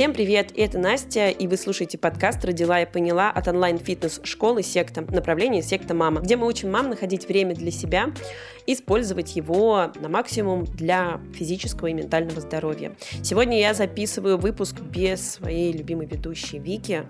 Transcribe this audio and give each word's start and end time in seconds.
Всем 0.00 0.14
привет, 0.14 0.54
это 0.56 0.78
Настя, 0.78 1.28
и 1.28 1.46
вы 1.46 1.58
слушаете 1.58 1.98
подкаст 1.98 2.42
«Родила 2.42 2.80
и 2.80 2.90
поняла» 2.90 3.30
от 3.30 3.48
онлайн-фитнес-школы 3.48 4.62
«Секта», 4.62 5.02
направление 5.02 5.60
«Секта 5.60 5.92
Мама», 5.92 6.22
где 6.22 6.38
мы 6.38 6.46
учим 6.46 6.70
мам 6.70 6.88
находить 6.88 7.28
время 7.28 7.54
для 7.54 7.70
себя, 7.70 8.06
использовать 8.66 9.36
его 9.36 9.92
на 10.00 10.08
максимум 10.08 10.64
для 10.64 11.20
физического 11.34 11.88
и 11.88 11.92
ментального 11.92 12.40
здоровья. 12.40 12.96
Сегодня 13.22 13.60
я 13.60 13.74
записываю 13.74 14.38
выпуск 14.38 14.80
без 14.80 15.32
своей 15.32 15.70
любимой 15.70 16.06
ведущей 16.06 16.58
Вики, 16.58 17.02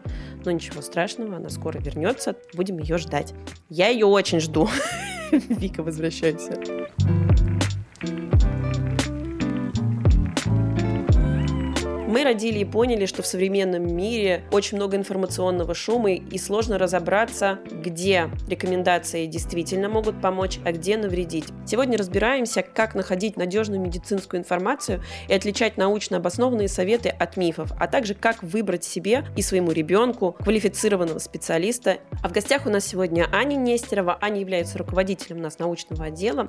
но 0.45 0.50
ничего 0.50 0.82
страшного, 0.82 1.36
она 1.36 1.48
скоро 1.48 1.79
вернется, 1.79 2.34
будем 2.54 2.80
ее 2.80 2.98
ждать. 2.98 3.34
Я 3.68 3.86
ее 3.86 4.07
очень 4.07 4.41
жду. 4.41 4.68
Вика, 5.30 5.84
возвращайся. 5.84 6.61
Мы 12.10 12.24
родили 12.24 12.59
и 12.59 12.64
поняли, 12.64 13.06
что 13.06 13.23
в 13.23 13.27
современном 13.28 13.87
мире 13.95 14.42
очень 14.51 14.78
много 14.78 14.96
информационного 14.96 15.77
шума 15.77 16.10
и 16.10 16.38
сложно 16.38 16.77
разобраться, 16.77 17.60
где 17.70 18.28
рекомендации 18.48 19.27
действительно 19.27 19.88
могут 19.88 20.20
помочь, 20.20 20.59
а 20.65 20.73
где 20.73 20.96
навредить. 20.96 21.45
Сегодня 21.65 21.96
разбираемся, 21.96 22.62
как 22.62 22.96
находить 22.96 23.37
надежную 23.37 23.80
медицинскую 23.80 24.41
информацию 24.41 25.04
и 25.28 25.34
отличать 25.34 25.77
научно 25.77 26.16
обоснованные 26.16 26.66
советы 26.66 27.10
от 27.10 27.37
мифов, 27.37 27.70
а 27.78 27.87
также 27.87 28.15
как 28.15 28.42
выбрать 28.42 28.82
себе 28.82 29.24
и 29.37 29.42
своему 29.42 29.70
ребенку 29.70 30.32
квалифицированного 30.40 31.20
специалиста. 31.20 31.98
А 32.24 32.29
в 32.29 32.32
гостях 32.32 32.66
у 32.66 32.70
нас 32.70 32.84
сегодня 32.84 33.29
Аня 33.30 33.54
Нестерова. 33.54 34.18
Аня 34.20 34.40
является 34.40 34.79
руководителем 34.79 35.38
у 35.38 35.42
нас 35.42 35.60
научного 35.60 36.06
отдела 36.06 36.48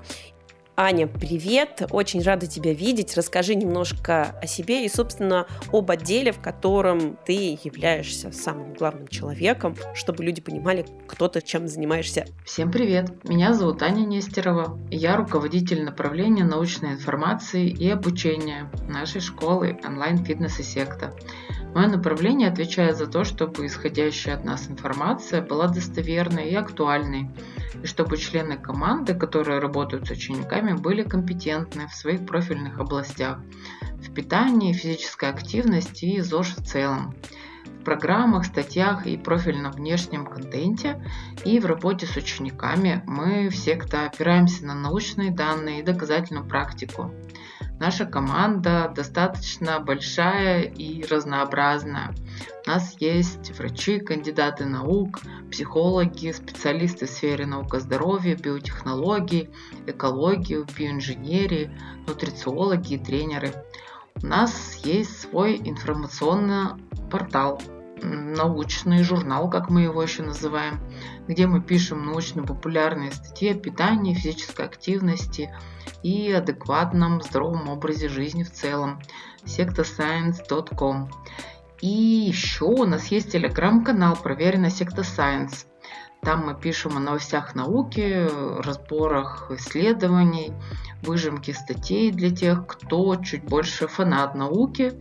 Аня, 0.83 1.05
привет! 1.05 1.83
Очень 1.91 2.23
рада 2.23 2.47
тебя 2.47 2.73
видеть. 2.73 3.15
Расскажи 3.15 3.53
немножко 3.53 4.35
о 4.41 4.47
себе 4.47 4.83
и, 4.83 4.89
собственно, 4.89 5.45
об 5.71 5.91
отделе, 5.91 6.31
в 6.31 6.41
котором 6.41 7.19
ты 7.23 7.59
являешься 7.63 8.31
самым 8.31 8.73
главным 8.73 9.07
человеком, 9.07 9.75
чтобы 9.93 10.23
люди 10.23 10.41
понимали, 10.41 10.87
кто 11.07 11.27
ты 11.27 11.41
чем 11.41 11.67
занимаешься. 11.67 12.25
Всем 12.45 12.71
привет! 12.71 13.11
Меня 13.29 13.53
зовут 13.53 13.83
Аня 13.83 14.07
Нестерова. 14.07 14.79
Я 14.89 15.17
руководитель 15.17 15.83
направления 15.83 16.45
научной 16.45 16.93
информации 16.93 17.69
и 17.69 17.87
обучения 17.87 18.71
нашей 18.89 19.21
школы 19.21 19.79
онлайн-фитнес 19.85 20.61
и 20.61 20.63
секта. 20.63 21.13
Мое 21.73 21.87
направление 21.87 22.49
отвечает 22.49 22.97
за 22.97 23.07
то, 23.07 23.23
чтобы 23.23 23.65
исходящая 23.65 24.35
от 24.35 24.43
нас 24.43 24.69
информация 24.69 25.41
была 25.41 25.67
достоверной 25.67 26.49
и 26.49 26.55
актуальной, 26.55 27.29
и 27.81 27.85
чтобы 27.85 28.17
члены 28.17 28.57
команды, 28.57 29.13
которые 29.13 29.59
работают 29.59 30.07
с 30.07 30.11
учениками, 30.11 30.73
были 30.73 31.03
компетентны 31.03 31.87
в 31.87 31.95
своих 31.95 32.25
профильных 32.25 32.79
областях 32.79 33.39
в 34.01 34.13
питании, 34.13 34.73
физической 34.73 35.29
активности 35.29 36.05
и 36.05 36.19
ЗОЖ 36.19 36.57
в 36.57 36.65
целом 36.65 37.15
в 37.81 37.83
программах, 37.83 38.45
статьях 38.45 39.07
и 39.07 39.17
профильном 39.17 39.71
внешнем 39.71 40.25
контенте 40.25 41.03
и 41.45 41.59
в 41.59 41.65
работе 41.65 42.05
с 42.05 42.15
учениками 42.15 43.01
мы 43.07 43.49
все, 43.49 43.75
кто 43.75 44.05
опираемся 44.05 44.65
на 44.65 44.75
научные 44.75 45.31
данные 45.31 45.79
и 45.79 45.83
доказательную 45.83 46.45
практику. 46.45 47.11
Наша 47.79 48.05
команда 48.05 48.91
достаточно 48.95 49.79
большая 49.79 50.63
и 50.63 51.03
разнообразная. 51.03 52.13
У 52.65 52.69
нас 52.69 52.95
есть 52.99 53.57
врачи, 53.57 53.99
кандидаты 53.99 54.65
наук, 54.65 55.19
психологи, 55.51 56.31
специалисты 56.31 57.07
в 57.07 57.09
сфере 57.09 57.45
наука 57.45 57.79
здоровья, 57.79 58.35
биотехнологий, 58.35 59.49
экологии, 59.87 60.63
биоинженерии, 60.77 61.71
нутрициологи 62.07 62.93
и 62.93 62.97
тренеры. 62.97 63.53
У 64.21 64.27
нас 64.27 64.79
есть 64.83 65.21
свой 65.21 65.57
информационный 65.57 66.79
портал, 67.09 67.59
научный 68.01 69.03
журнал, 69.03 69.49
как 69.49 69.69
мы 69.69 69.81
его 69.81 70.01
еще 70.01 70.23
называем, 70.23 70.79
где 71.27 71.47
мы 71.47 71.61
пишем 71.61 72.05
научно-популярные 72.05 73.11
статьи 73.11 73.51
о 73.51 73.55
питании, 73.55 74.13
физической 74.13 74.65
активности 74.65 75.53
и 76.03 76.31
адекватном 76.31 77.21
здоровом 77.21 77.69
образе 77.69 78.09
жизни 78.09 78.43
в 78.43 78.51
целом. 78.51 79.01
sectascience.com 79.45 81.09
И 81.81 81.87
еще 81.87 82.65
у 82.65 82.85
нас 82.85 83.07
есть 83.07 83.31
телеграм-канал 83.31 84.15
«Проверено 84.15 84.69
Секта 84.69 85.01
Science». 85.01 85.65
Там 86.21 86.45
мы 86.45 86.53
пишем 86.53 86.97
о 86.97 86.99
новостях 86.99 87.55
науки, 87.55 88.27
разборах 88.61 89.49
исследований, 89.49 90.53
выжимки 91.01 91.49
статей 91.49 92.11
для 92.11 92.29
тех, 92.29 92.67
кто 92.67 93.15
чуть 93.15 93.43
больше 93.43 93.87
фанат 93.87 94.35
науки, 94.35 94.93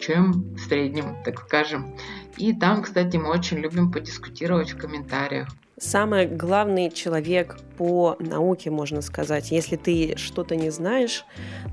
чем 0.00 0.54
в 0.54 0.58
среднем, 0.58 1.16
так 1.24 1.40
скажем. 1.40 1.94
И 2.36 2.52
там, 2.54 2.82
кстати, 2.82 3.16
мы 3.16 3.30
очень 3.30 3.58
любим 3.58 3.92
подискутировать 3.92 4.72
в 4.72 4.78
комментариях 4.78 5.48
самый 5.80 6.26
главный 6.26 6.90
человек 6.90 7.58
по 7.76 8.16
науке, 8.20 8.70
можно 8.70 9.00
сказать. 9.00 9.50
Если 9.50 9.76
ты 9.76 10.14
что-то 10.16 10.54
не 10.54 10.68
знаешь, 10.68 11.24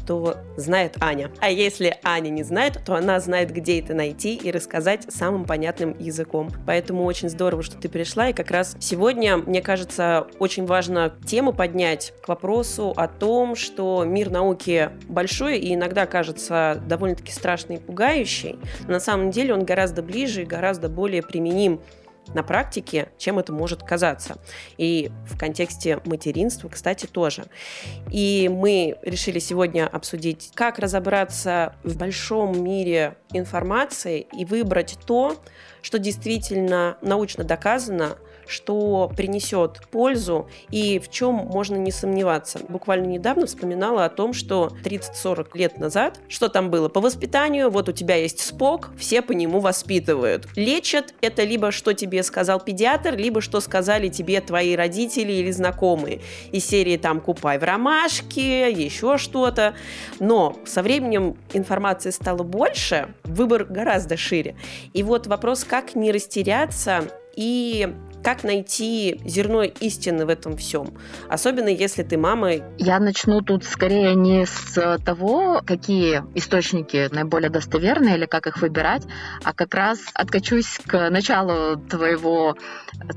то 0.08 0.38
знает 0.56 0.96
Аня. 1.02 1.30
А 1.40 1.50
если 1.50 1.98
Аня 2.02 2.30
не 2.30 2.44
знает, 2.44 2.80
то 2.86 2.96
она 2.96 3.20
знает, 3.20 3.52
где 3.52 3.82
это 3.82 3.94
найти 3.94 4.36
и 4.36 4.50
рассказать 4.50 5.06
самым 5.10 5.44
понятным 5.44 5.98
языком. 6.00 6.50
Поэтому 6.66 7.04
очень 7.04 7.30
здорово, 7.30 7.62
что 7.62 7.78
ты 7.78 7.90
пришла. 7.90 8.30
И 8.30 8.34
как 8.34 8.52
раз 8.52 8.78
сегодня, 8.80 9.36
мне 9.36 9.62
кажется, 9.62 10.28
очень 10.40 10.66
важно 10.66 11.14
тему 11.26 11.52
поднять 11.52 12.14
к 12.24 12.30
вопросу 12.30 12.94
о 12.96 13.10
том, 13.10 13.58
что 13.58 14.06
мир 14.06 14.30
науки 14.30 14.92
большой 15.10 15.60
и 15.60 15.76
иногда 15.76 16.06
кажется 16.06 16.82
довольно-таки 16.88 17.34
страшный 17.34 17.76
и 17.76 17.80
пугающий. 17.80 18.58
Но 18.86 18.94
на 18.94 19.00
самом 19.02 19.30
деле 19.30 19.54
он 19.54 19.66
гораздо 19.66 20.02
ближе 20.02 20.44
и 20.44 20.46
гораздо 20.46 20.88
более 20.88 21.22
применим 21.22 21.82
на 22.34 22.44
практике, 22.44 23.10
чем 23.18 23.40
это 23.40 23.54
может 23.54 23.84
казаться. 23.84 24.38
И 24.78 25.12
в 25.26 25.38
контексте 25.38 26.00
материнства, 26.06 26.70
кстати, 26.70 27.06
тоже. 27.06 27.46
И 28.12 28.50
мы 28.52 28.98
решили 29.02 29.40
сегодня 29.40 29.88
обсудить, 29.88 30.52
как 30.54 30.80
разобраться 30.80 31.76
в 31.84 31.98
большом 31.98 32.64
мире 32.64 33.18
информации 33.34 34.28
и 34.38 34.46
выбрать 34.46 34.98
то, 35.06 35.36
что 35.82 36.00
действительно 36.00 36.98
научно 37.02 37.44
доказано, 37.44 38.18
что 38.48 39.12
принесет 39.16 39.88
пользу 39.92 40.50
и 40.70 41.00
в 41.00 41.10
чем 41.10 41.36
можно 41.36 41.76
не 41.76 41.92
сомневаться. 41.92 42.60
Буквально 42.68 43.08
недавно 43.08 43.46
вспоминала 43.46 44.06
о 44.06 44.10
том, 44.10 44.34
что 44.34 44.72
30-40 44.84 45.50
лет 45.56 45.78
назад, 45.78 46.20
что 46.28 46.50
там 46.50 46.70
было 46.70 46.90
по 46.90 47.02
воспитанию, 47.02 47.70
вот 47.70 47.90
у 47.90 47.92
тебя 47.92 48.16
есть 48.16 48.40
спок, 48.40 48.90
все 48.98 49.22
по 49.22 49.32
нему 49.32 49.60
воспитывают. 49.60 50.48
Лечат 50.56 51.14
это 51.22 51.44
либо 51.44 51.72
что 51.72 51.94
тебе 51.94 52.24
сказал 52.24 52.60
педиатр, 52.60 53.16
либо 53.16 53.42
что 53.42 53.60
сказали 53.60 54.10
тебе 54.10 54.42
твои 54.42 54.76
родители 54.76 55.32
или 55.32 55.52
знакомые. 55.52 56.22
Из 56.52 56.66
серии 56.66 56.98
там 56.98 57.22
«Купай 57.22 57.58
в 57.58 57.64
ромашке», 57.64 58.72
еще 58.72 59.18
что-то. 59.18 59.76
Но 60.20 60.56
со 60.66 60.82
временем 60.82 61.38
информации 61.54 62.12
стало 62.12 62.44
больше, 62.44 63.14
выбор 63.24 63.66
гораздо 63.66 64.18
шире. 64.18 64.56
И 64.94 65.04
вот 65.04 65.28
вопрос, 65.28 65.64
как 65.64 65.96
не 65.96 66.12
растеряться 66.12 67.04
и 67.36 67.94
как 68.24 68.44
найти 68.44 69.22
зерно 69.26 69.64
истины 69.64 70.26
в 70.26 70.30
этом 70.30 70.58
всем? 70.58 70.94
Особенно 71.30 71.70
если 71.70 72.04
ты 72.04 72.18
мама. 72.18 72.52
Я 72.78 73.00
начну 73.00 73.42
тут 73.42 73.64
скорее 73.64 74.16
не 74.16 74.46
с 74.46 74.98
того, 75.06 75.62
какие 75.66 76.24
источники 76.36 77.08
наиболее 77.12 77.50
достоверные 77.50 78.18
или 78.18 78.26
как 78.26 78.48
их 78.48 78.58
выбирать, 78.62 79.04
а 79.44 79.54
как 79.54 79.74
раз 79.74 80.00
откачусь 80.14 80.80
к 80.86 81.10
началу 81.10 81.78
твоего 81.78 82.58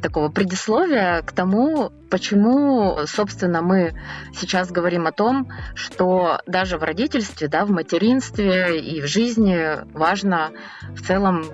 такого 0.03 0.29
предисловия, 0.29 1.23
к 1.23 1.33
тому, 1.33 1.91
почему, 2.11 2.99
собственно, 3.07 3.63
мы 3.63 3.95
сейчас 4.35 4.71
говорим 4.71 5.07
о 5.07 5.13
том, 5.13 5.49
что 5.75 6.41
даже 6.47 6.79
в 6.79 6.83
родительстве, 6.83 7.49
да, 7.49 7.65
в 7.65 7.71
материнстве 7.71 8.81
и 8.81 9.01
в 9.01 9.07
жизни 9.07 9.77
важно 9.93 10.51
в 10.95 11.07
целом 11.07 11.45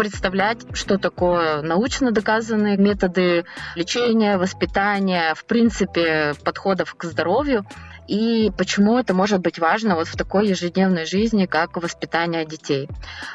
представлять, 0.00 0.60
что 0.72 0.96
такое 0.96 1.60
научно 1.60 2.10
доказанные 2.10 2.78
методы 2.78 3.44
лечения, 3.74 4.38
воспитания, 4.38 5.34
в 5.34 5.44
принципе, 5.44 6.32
подходов 6.42 6.94
к 6.94 7.04
здоровью 7.04 7.66
и 8.10 8.50
почему 8.50 8.98
это 8.98 9.14
может 9.14 9.40
быть 9.40 9.60
важно 9.60 9.94
вот 9.94 10.08
в 10.08 10.16
такой 10.16 10.48
ежедневной 10.48 11.06
жизни, 11.06 11.46
как 11.46 11.76
воспитание 11.76 12.44
детей. 12.44 12.88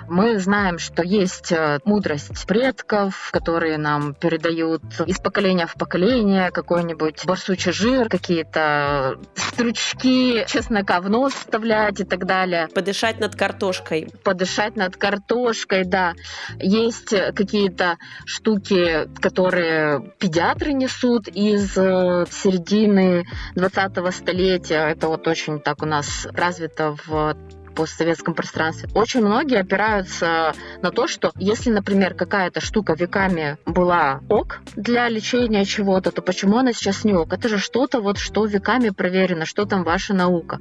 Мы 0.09 0.37
знаем, 0.37 0.79
что 0.79 1.01
есть 1.01 1.53
э, 1.53 1.79
мудрость 1.85 2.45
предков, 2.45 3.29
которые 3.31 3.77
нам 3.77 4.13
передают 4.13 4.83
из 5.05 5.19
поколения 5.19 5.65
в 5.65 5.75
поколение 5.75 6.51
какой-нибудь 6.51 7.25
барсучий 7.25 7.71
жир, 7.71 8.09
какие-то 8.09 9.17
стручки, 9.35 10.43
чеснока 10.45 10.99
в 10.99 11.09
нос 11.09 11.33
вставлять 11.33 12.01
и 12.01 12.03
так 12.03 12.25
далее. 12.25 12.67
Подышать 12.67 13.21
над 13.21 13.33
картошкой. 13.33 14.09
Подышать 14.25 14.75
над 14.75 14.97
картошкой, 14.97 15.85
да. 15.85 16.15
Есть 16.59 17.15
какие-то 17.33 17.97
штуки, 18.25 19.07
которые 19.21 20.11
педиатры 20.19 20.73
несут 20.73 21.29
из 21.29 21.77
э, 21.77 22.25
середины 22.29 23.25
20-го 23.55 24.11
столетия, 24.11 24.64
это 24.73 25.07
вот 25.07 25.27
очень 25.27 25.59
так 25.59 25.83
у 25.83 25.85
нас 25.85 26.25
развито 26.33 26.95
в 27.05 27.35
постсоветском 27.75 28.33
пространстве. 28.33 28.89
Очень 28.93 29.21
многие 29.21 29.59
опираются 29.59 30.53
на 30.81 30.91
то, 30.91 31.07
что 31.07 31.31
если, 31.37 31.69
например, 31.69 32.13
какая-то 32.13 32.61
штука 32.61 32.93
веками 32.93 33.57
была 33.65 34.21
ок 34.29 34.59
для 34.75 35.09
лечения 35.09 35.65
чего-то, 35.65 36.11
то 36.11 36.21
почему 36.21 36.57
она 36.57 36.73
сейчас 36.73 37.03
не 37.03 37.13
ок? 37.13 37.33
Это 37.33 37.49
же 37.49 37.57
что-то 37.59 37.99
вот, 37.99 38.17
что 38.17 38.45
веками 38.45 38.89
проверено, 38.89 39.45
что 39.45 39.65
там 39.65 39.83
ваша 39.83 40.13
наука. 40.13 40.59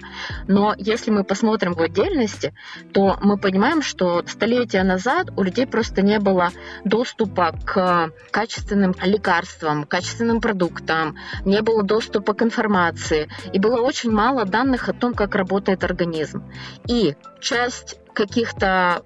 Но 0.49 0.75
если 0.76 1.11
мы 1.11 1.25
посмотрим 1.25 1.75
в 1.75 1.81
отдельности, 1.81 2.55
то 2.93 3.16
мы 3.22 3.38
понимаем, 3.38 3.82
что 3.82 4.22
столетия 4.26 4.82
назад 4.82 5.31
у 5.37 5.43
людей 5.43 5.66
просто 5.66 6.02
не 6.02 6.19
было 6.19 6.50
доступа 6.84 7.55
к 7.64 8.11
качественным 8.31 8.94
лекарствам, 9.02 9.84
качественным 9.84 10.40
продуктам, 10.40 11.16
не 11.44 11.62
было 11.62 11.82
доступа 11.82 12.34
к 12.34 12.43
информации, 12.43 13.28
и 13.52 13.58
было 13.58 13.81
очень 13.81 14.11
мало 14.11 14.44
данных 14.44 14.88
о 14.88 14.93
том, 14.93 15.14
как 15.14 15.34
работает 15.34 15.84
организм. 15.84 16.43
И 16.88 17.04
часть 17.41 17.99
каких-то 18.15 19.03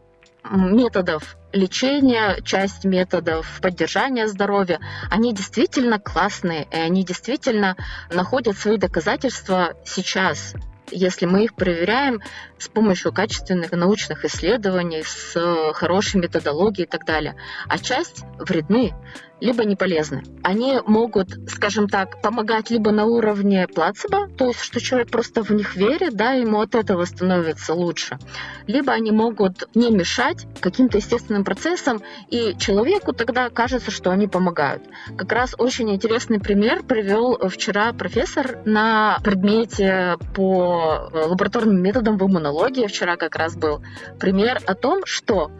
методов 0.50 1.36
лечения, 1.52 2.40
часть 2.42 2.84
методов 2.84 3.60
поддержания 3.62 4.28
здоровья, 4.28 4.80
они 5.10 5.32
действительно 5.32 5.98
классные, 5.98 6.66
и 6.70 6.76
они 6.76 7.04
действительно 7.04 7.76
находят 8.10 8.56
свои 8.56 8.76
доказательства 8.76 9.74
сейчас. 9.84 10.54
Если 10.90 11.26
мы 11.26 11.44
их 11.44 11.54
проверяем 11.54 12.20
с 12.58 12.68
помощью 12.68 13.12
качественных 13.12 13.72
научных 13.72 14.24
исследований, 14.24 15.02
с 15.04 15.72
хорошей 15.74 16.20
методологией 16.20 16.86
и 16.86 16.90
так 16.90 17.04
далее. 17.04 17.36
А 17.66 17.78
часть 17.78 18.24
вредны 18.38 18.94
либо 19.40 19.64
не 19.64 19.76
полезны. 19.76 20.22
Они 20.42 20.78
могут, 20.86 21.28
скажем 21.48 21.88
так, 21.88 22.20
помогать 22.22 22.70
либо 22.70 22.90
на 22.90 23.04
уровне 23.04 23.66
плацебо, 23.68 24.28
то 24.28 24.46
есть 24.46 24.60
что 24.60 24.80
человек 24.80 25.10
просто 25.10 25.42
в 25.42 25.50
них 25.50 25.76
верит, 25.76 26.14
да, 26.14 26.32
ему 26.32 26.60
от 26.60 26.74
этого 26.74 27.04
становится 27.04 27.74
лучше, 27.74 28.18
либо 28.66 28.92
они 28.92 29.10
могут 29.12 29.68
не 29.74 29.90
мешать 29.90 30.46
каким-то 30.60 30.98
естественным 30.98 31.44
процессам, 31.44 32.02
и 32.28 32.56
человеку 32.58 33.12
тогда 33.12 33.50
кажется, 33.50 33.90
что 33.90 34.10
они 34.10 34.26
помогают. 34.26 34.82
Как 35.16 35.32
раз 35.32 35.54
очень 35.58 35.90
интересный 35.90 36.40
пример 36.40 36.82
привел 36.82 37.38
вчера 37.48 37.92
профессор 37.92 38.60
на 38.64 39.18
предмете 39.22 40.16
по 40.34 41.10
лабораторным 41.12 41.80
методам 41.82 42.18
в 42.18 42.26
иммунологии, 42.26 42.86
вчера 42.86 43.16
как 43.16 43.36
раз 43.36 43.56
был 43.56 43.82
пример 44.18 44.60
о 44.66 44.74
том, 44.74 45.02
что 45.04 45.50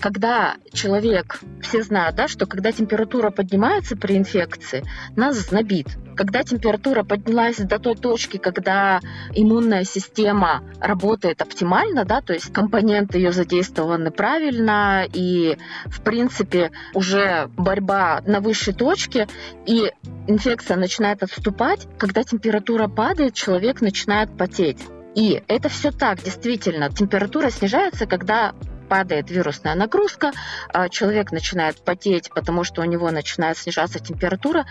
когда 0.00 0.56
человек, 0.72 1.40
все 1.62 1.82
знают, 1.82 2.16
да, 2.16 2.28
что 2.28 2.46
когда 2.46 2.72
температура 2.72 3.27
температура 3.28 3.30
поднимается 3.30 3.96
при 3.96 4.16
инфекции, 4.16 4.84
нас 5.16 5.36
знобит. 5.36 5.86
Когда 6.16 6.42
температура 6.42 7.04
поднялась 7.04 7.58
до 7.58 7.78
той 7.78 7.94
точки, 7.94 8.38
когда 8.38 9.00
иммунная 9.34 9.84
система 9.84 10.62
работает 10.80 11.42
оптимально, 11.42 12.04
да, 12.04 12.20
то 12.20 12.32
есть 12.32 12.52
компоненты 12.52 13.18
ее 13.18 13.32
задействованы 13.32 14.10
правильно, 14.10 15.06
и, 15.12 15.56
в 15.86 16.00
принципе, 16.02 16.70
уже 16.94 17.48
борьба 17.56 18.20
на 18.26 18.40
высшей 18.40 18.74
точке, 18.74 19.28
и 19.66 19.92
инфекция 20.26 20.76
начинает 20.76 21.22
отступать, 21.22 21.86
когда 21.98 22.24
температура 22.24 22.88
падает, 22.88 23.34
человек 23.34 23.80
начинает 23.80 24.36
потеть. 24.36 24.80
И 25.14 25.42
это 25.48 25.68
все 25.68 25.90
так, 25.90 26.22
действительно. 26.22 26.90
Температура 26.90 27.50
снижается, 27.50 28.06
когда 28.06 28.54
падает 28.88 29.30
вирусная 29.30 29.74
нагрузка, 29.74 30.32
а, 30.72 30.88
человек 30.88 31.32
начинает 31.32 31.82
потеть, 31.84 32.30
потому 32.34 32.64
что 32.64 32.82
у 32.82 32.84
него 32.84 33.10
начинает 33.10 33.58
снижаться 33.58 33.98
температура. 33.98 34.66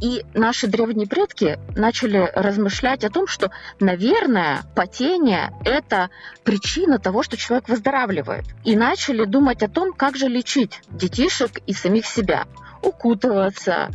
И 0.00 0.24
наши 0.34 0.66
древние 0.66 1.06
предки 1.06 1.58
начали 1.76 2.30
размышлять 2.34 3.04
о 3.04 3.10
том, 3.10 3.26
что, 3.26 3.50
наверное, 3.80 4.62
потение– 4.74 5.52
это 5.64 6.10
причина 6.44 6.98
того, 6.98 7.22
что 7.22 7.36
человек 7.36 7.68
выздоравливает. 7.68 8.44
И 8.64 8.76
начали 8.76 9.24
думать 9.24 9.62
о 9.62 9.68
том, 9.68 9.92
как 9.92 10.16
же 10.16 10.28
лечить 10.28 10.80
детишек 10.90 11.58
и 11.66 11.72
самих 11.72 12.06
себя. 12.06 12.46
Укутываться, 12.82 13.88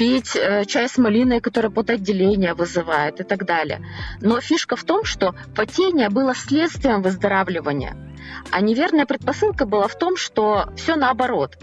пить 0.00 0.34
э, 0.34 0.64
чай 0.64 0.88
с 0.88 0.96
малиной, 0.96 1.42
который 1.42 1.70
потоотделение 1.70 2.54
вызывает 2.54 3.20
и 3.20 3.22
так 3.22 3.44
далее. 3.44 3.86
Но 4.22 4.40
фишка 4.40 4.74
в 4.74 4.84
том, 4.84 5.04
что 5.04 5.34
потение 5.54 6.08
было 6.08 6.34
следствием 6.34 7.02
выздоравливания. 7.02 7.94
А 8.50 8.60
неверная 8.60 9.06
предпосылка 9.06 9.66
была 9.66 9.88
в 9.88 9.96
том, 9.96 10.16
что 10.16 10.70
все 10.76 10.96
наоборот. 10.96 11.58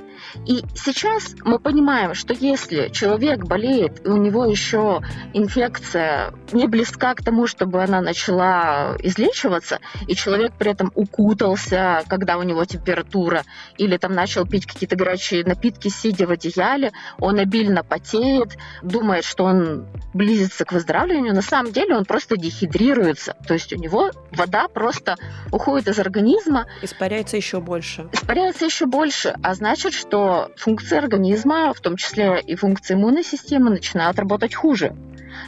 И 0.45 0.63
сейчас 0.75 1.35
мы 1.43 1.59
понимаем, 1.59 2.13
что 2.13 2.33
если 2.33 2.89
человек 2.89 3.45
болеет, 3.45 4.05
и 4.05 4.09
у 4.09 4.17
него 4.17 4.45
еще 4.45 5.01
инфекция 5.33 6.33
не 6.51 6.67
близка 6.67 7.13
к 7.13 7.23
тому, 7.23 7.47
чтобы 7.47 7.83
она 7.83 8.01
начала 8.01 8.95
излечиваться, 8.99 9.79
и 10.07 10.15
человек 10.15 10.53
при 10.57 10.71
этом 10.71 10.91
укутался, 10.95 12.03
когда 12.07 12.37
у 12.37 12.43
него 12.43 12.65
температура, 12.65 13.43
или 13.77 13.97
там 13.97 14.13
начал 14.13 14.45
пить 14.45 14.65
какие-то 14.65 14.95
горячие 14.95 15.43
напитки, 15.43 15.89
сидя 15.89 16.27
в 16.27 16.31
одеяле, 16.31 16.91
он 17.19 17.39
обильно 17.39 17.83
потеет, 17.83 18.57
думает, 18.81 19.25
что 19.25 19.43
он 19.43 19.85
близится 20.13 20.65
к 20.65 20.71
выздоравливанию, 20.71 21.35
на 21.35 21.41
самом 21.41 21.71
деле 21.71 21.95
он 21.95 22.05
просто 22.05 22.37
дехидрируется, 22.37 23.35
то 23.47 23.53
есть 23.53 23.73
у 23.73 23.75
него 23.75 24.11
вода 24.31 24.67
просто 24.67 25.15
уходит 25.51 25.89
из 25.89 25.99
организма. 25.99 26.65
Испаряется 26.81 27.37
еще 27.37 27.59
больше. 27.59 28.07
Испаряется 28.13 28.65
еще 28.65 28.85
больше, 28.85 29.35
а 29.43 29.53
значит, 29.53 29.93
что 29.93 30.06
функции 30.55 30.97
организма, 30.97 31.73
в 31.73 31.81
том 31.81 31.97
числе 31.97 32.39
и 32.39 32.55
функции 32.55 32.93
иммунной 32.93 33.23
системы, 33.23 33.69
начинают 33.69 34.19
работать 34.19 34.55
хуже. 34.55 34.95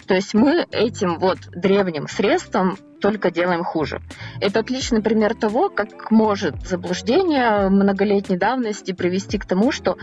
То 0.07 0.13
есть 0.13 0.33
мы 0.33 0.65
этим 0.71 1.19
вот 1.19 1.39
древним 1.51 2.07
средством 2.07 2.77
только 2.99 3.31
делаем 3.31 3.63
хуже. 3.63 4.01
Это 4.39 4.59
отличный 4.59 5.01
пример 5.01 5.35
того, 5.35 5.69
как 5.69 6.11
может 6.11 6.67
заблуждение 6.67 7.69
многолетней 7.69 8.37
давности 8.37 8.91
привести 8.91 9.37
к 9.37 9.45
тому, 9.45 9.71
что 9.71 9.97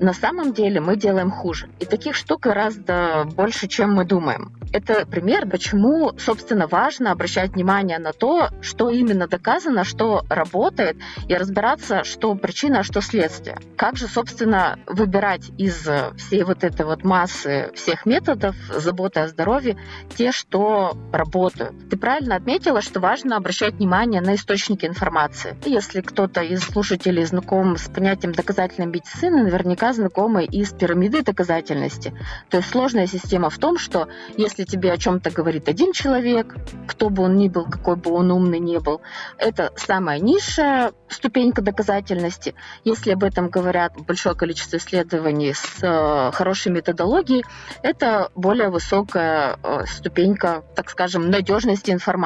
на 0.00 0.12
самом 0.12 0.52
деле 0.52 0.80
мы 0.80 0.96
делаем 0.96 1.30
хуже. 1.30 1.68
И 1.78 1.84
таких 1.84 2.16
штук 2.16 2.42
гораздо 2.42 3.24
больше, 3.24 3.68
чем 3.68 3.94
мы 3.94 4.04
думаем. 4.04 4.52
Это 4.72 5.06
пример, 5.06 5.48
почему, 5.48 6.12
собственно, 6.18 6.66
важно 6.66 7.12
обращать 7.12 7.52
внимание 7.52 7.98
на 7.98 8.12
то, 8.12 8.48
что 8.62 8.90
именно 8.90 9.28
доказано, 9.28 9.84
что 9.84 10.24
работает, 10.28 10.96
и 11.28 11.34
разбираться, 11.34 12.04
что 12.04 12.34
причина, 12.34 12.80
а 12.80 12.82
что 12.82 13.00
следствие. 13.00 13.58
Как 13.76 13.96
же, 13.96 14.08
собственно, 14.08 14.78
выбирать 14.86 15.50
из 15.58 15.88
всей 16.16 16.42
вот 16.42 16.64
этой 16.64 16.86
вот 16.86 17.04
массы 17.04 17.70
всех 17.74 18.06
методов 18.06 18.56
заботы 18.74 19.20
о 19.20 19.28
здоровье 19.28 19.76
те, 20.16 20.32
что 20.32 20.96
работают. 21.12 21.90
Ты 21.90 21.96
правильно 21.96 22.31
отметила, 22.36 22.82
что 22.82 23.00
важно 23.00 23.36
обращать 23.36 23.74
внимание 23.74 24.20
на 24.20 24.34
источники 24.34 24.86
информации. 24.86 25.56
Если 25.64 26.00
кто-то 26.00 26.40
из 26.42 26.60
слушателей 26.60 27.24
знаком 27.24 27.76
с 27.76 27.88
понятием 27.88 28.32
доказательной 28.32 28.88
медицины, 28.88 29.42
наверняка 29.42 29.92
знакомы 29.92 30.44
и 30.44 30.64
с 30.64 30.72
пирамидой 30.72 31.22
доказательности. 31.22 32.14
То 32.48 32.58
есть 32.58 32.70
сложная 32.70 33.06
система 33.06 33.50
в 33.50 33.58
том, 33.58 33.78
что 33.78 34.08
если 34.36 34.64
тебе 34.64 34.92
о 34.92 34.98
чем-то 34.98 35.30
говорит 35.30 35.68
один 35.68 35.92
человек, 35.92 36.54
кто 36.86 37.10
бы 37.10 37.24
он 37.24 37.36
ни 37.36 37.48
был, 37.48 37.64
какой 37.64 37.96
бы 37.96 38.12
он 38.12 38.30
умный 38.30 38.58
ни 38.58 38.78
был, 38.78 39.00
это 39.38 39.72
самая 39.76 40.18
низшая 40.18 40.92
ступенька 41.08 41.62
доказательности. 41.62 42.54
Если 42.84 43.12
об 43.12 43.24
этом 43.24 43.48
говорят 43.48 43.94
большое 44.06 44.34
количество 44.34 44.76
исследований 44.78 45.52
с 45.52 45.78
э, 45.82 46.32
хорошей 46.32 46.72
методологией, 46.72 47.44
это 47.82 48.30
более 48.34 48.70
высокая 48.70 49.58
э, 49.62 49.84
ступенька, 49.86 50.64
так 50.74 50.90
скажем, 50.90 51.30
надежности 51.30 51.90
информации. 51.90 52.21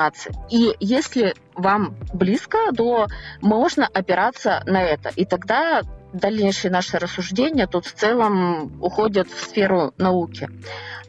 И 0.51 0.75
если 0.81 1.35
вам 1.55 1.97
близко, 2.13 2.59
то 2.77 3.07
можно 3.41 3.87
опираться 3.87 4.63
на 4.67 4.83
это. 4.83 5.11
И 5.17 5.25
тогда 5.25 5.83
дальнейшие 6.13 6.71
наши 6.71 6.99
рассуждения 6.99 7.67
тут 7.67 7.87
в 7.87 7.93
целом 7.93 8.83
уходят 8.83 9.29
в 9.29 9.41
сферу 9.43 9.93
науки. 9.99 10.49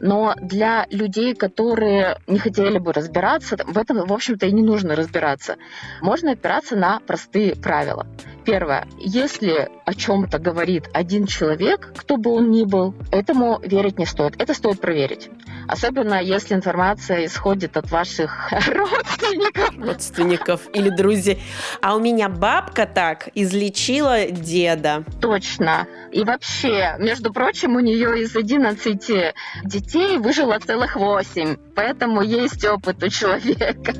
Но 0.00 0.34
для 0.40 0.86
людей, 0.90 1.34
которые 1.34 2.18
не 2.26 2.38
хотели 2.38 2.78
бы 2.78 2.92
разбираться, 2.92 3.56
в 3.66 3.76
этом, 3.76 4.06
в 4.06 4.12
общем-то, 4.12 4.46
и 4.46 4.52
не 4.52 4.62
нужно 4.62 4.94
разбираться. 4.94 5.56
Можно 6.00 6.32
опираться 6.32 6.76
на 6.76 7.00
простые 7.00 7.56
правила. 7.56 8.06
Первое. 8.48 8.88
Если 8.98 9.68
о 9.84 9.92
чем-то 9.92 10.38
говорит 10.38 10.88
один 10.94 11.26
человек, 11.26 11.92
кто 11.94 12.16
бы 12.16 12.30
он 12.30 12.50
ни 12.50 12.64
был, 12.64 12.94
этому 13.12 13.60
верить 13.62 13.98
не 13.98 14.06
стоит. 14.06 14.40
Это 14.40 14.54
стоит 14.54 14.80
проверить. 14.80 15.28
Особенно 15.68 16.14
если 16.14 16.54
информация 16.54 17.26
исходит 17.26 17.76
от 17.76 17.90
ваших 17.90 18.50
родственников. 18.52 19.76
Родственников 19.76 20.62
или 20.72 20.88
друзей. 20.88 21.42
А 21.82 21.94
у 21.94 22.00
меня 22.00 22.30
бабка 22.30 22.86
так 22.86 23.28
излечила 23.34 24.30
деда. 24.30 25.04
Точно. 25.20 25.86
И 26.10 26.24
вообще, 26.24 26.96
между 26.98 27.34
прочим, 27.34 27.76
у 27.76 27.80
нее 27.80 28.22
из 28.22 28.34
11 28.34 29.34
детей 29.64 30.16
выжило 30.16 30.58
целых 30.58 30.96
8. 30.96 31.56
Поэтому 31.76 32.22
есть 32.22 32.64
опыт 32.64 33.02
у 33.02 33.10
человека. 33.10 33.92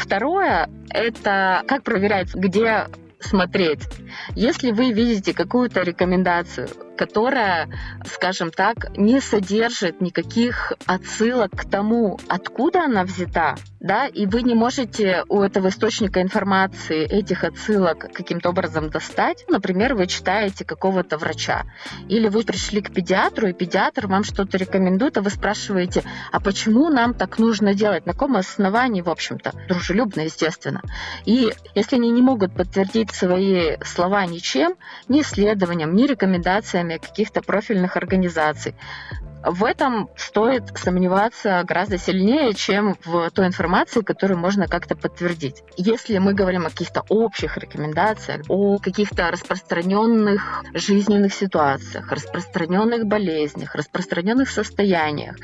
Второе– 0.00 0.70
это 0.90 1.62
как 1.68 1.84
проверять, 1.84 2.34
где 2.34 2.86
смотреть. 3.20 3.80
Если 4.34 4.70
вы 4.70 4.92
видите 4.92 5.34
какую-то 5.34 5.82
рекомендацию, 5.82 6.68
которая, 7.00 7.70
скажем 8.04 8.50
так, 8.50 8.94
не 8.98 9.22
содержит 9.22 10.02
никаких 10.02 10.74
отсылок 10.84 11.50
к 11.50 11.64
тому, 11.64 12.20
откуда 12.28 12.84
она 12.84 13.04
взята, 13.04 13.56
да, 13.80 14.06
и 14.06 14.26
вы 14.26 14.42
не 14.42 14.54
можете 14.54 15.24
у 15.30 15.40
этого 15.40 15.68
источника 15.68 16.20
информации 16.20 17.06
этих 17.06 17.44
отсылок 17.44 18.12
каким-то 18.12 18.50
образом 18.50 18.90
достать. 18.90 19.46
Например, 19.48 19.94
вы 19.94 20.06
читаете 20.06 20.66
какого-то 20.66 21.16
врача, 21.16 21.62
или 22.06 22.28
вы 22.28 22.42
пришли 22.42 22.82
к 22.82 22.92
педиатру, 22.92 23.48
и 23.48 23.54
педиатр 23.54 24.06
вам 24.06 24.22
что-то 24.22 24.58
рекомендует, 24.58 25.16
а 25.16 25.22
вы 25.22 25.30
спрашиваете, 25.30 26.04
а 26.30 26.40
почему 26.40 26.90
нам 26.90 27.14
так 27.14 27.38
нужно 27.38 27.72
делать, 27.72 28.04
на 28.04 28.12
каком 28.12 28.36
основании, 28.36 29.00
в 29.00 29.08
общем-то, 29.08 29.52
дружелюбно, 29.68 30.20
естественно. 30.20 30.82
И 31.24 31.50
если 31.74 31.96
они 31.96 32.10
не 32.10 32.20
могут 32.20 32.54
подтвердить 32.54 33.12
свои 33.12 33.78
слова 33.82 34.26
ничем, 34.26 34.74
ни 35.08 35.22
исследованием, 35.22 35.96
ни 35.96 36.06
рекомендациями 36.06 36.89
каких-то 36.98 37.42
профильных 37.42 37.96
организаций, 37.96 38.74
в 39.42 39.64
этом 39.64 40.10
стоит 40.16 40.76
сомневаться 40.76 41.62
гораздо 41.66 41.96
сильнее, 41.96 42.52
чем 42.52 42.96
в 43.04 43.30
той 43.30 43.46
информации, 43.46 44.02
которую 44.02 44.38
можно 44.38 44.66
как-то 44.66 44.96
подтвердить. 44.96 45.62
Если 45.76 46.18
мы 46.18 46.34
говорим 46.34 46.66
о 46.66 46.70
каких-то 46.70 47.02
общих 47.08 47.56
рекомендациях, 47.56 48.42
о 48.48 48.78
каких-то 48.78 49.30
распространенных 49.30 50.62
жизненных 50.74 51.32
ситуациях, 51.32 52.12
распространенных 52.12 53.06
болезнях, 53.06 53.74
распространенных 53.74 54.50
состояниях, 54.50 55.36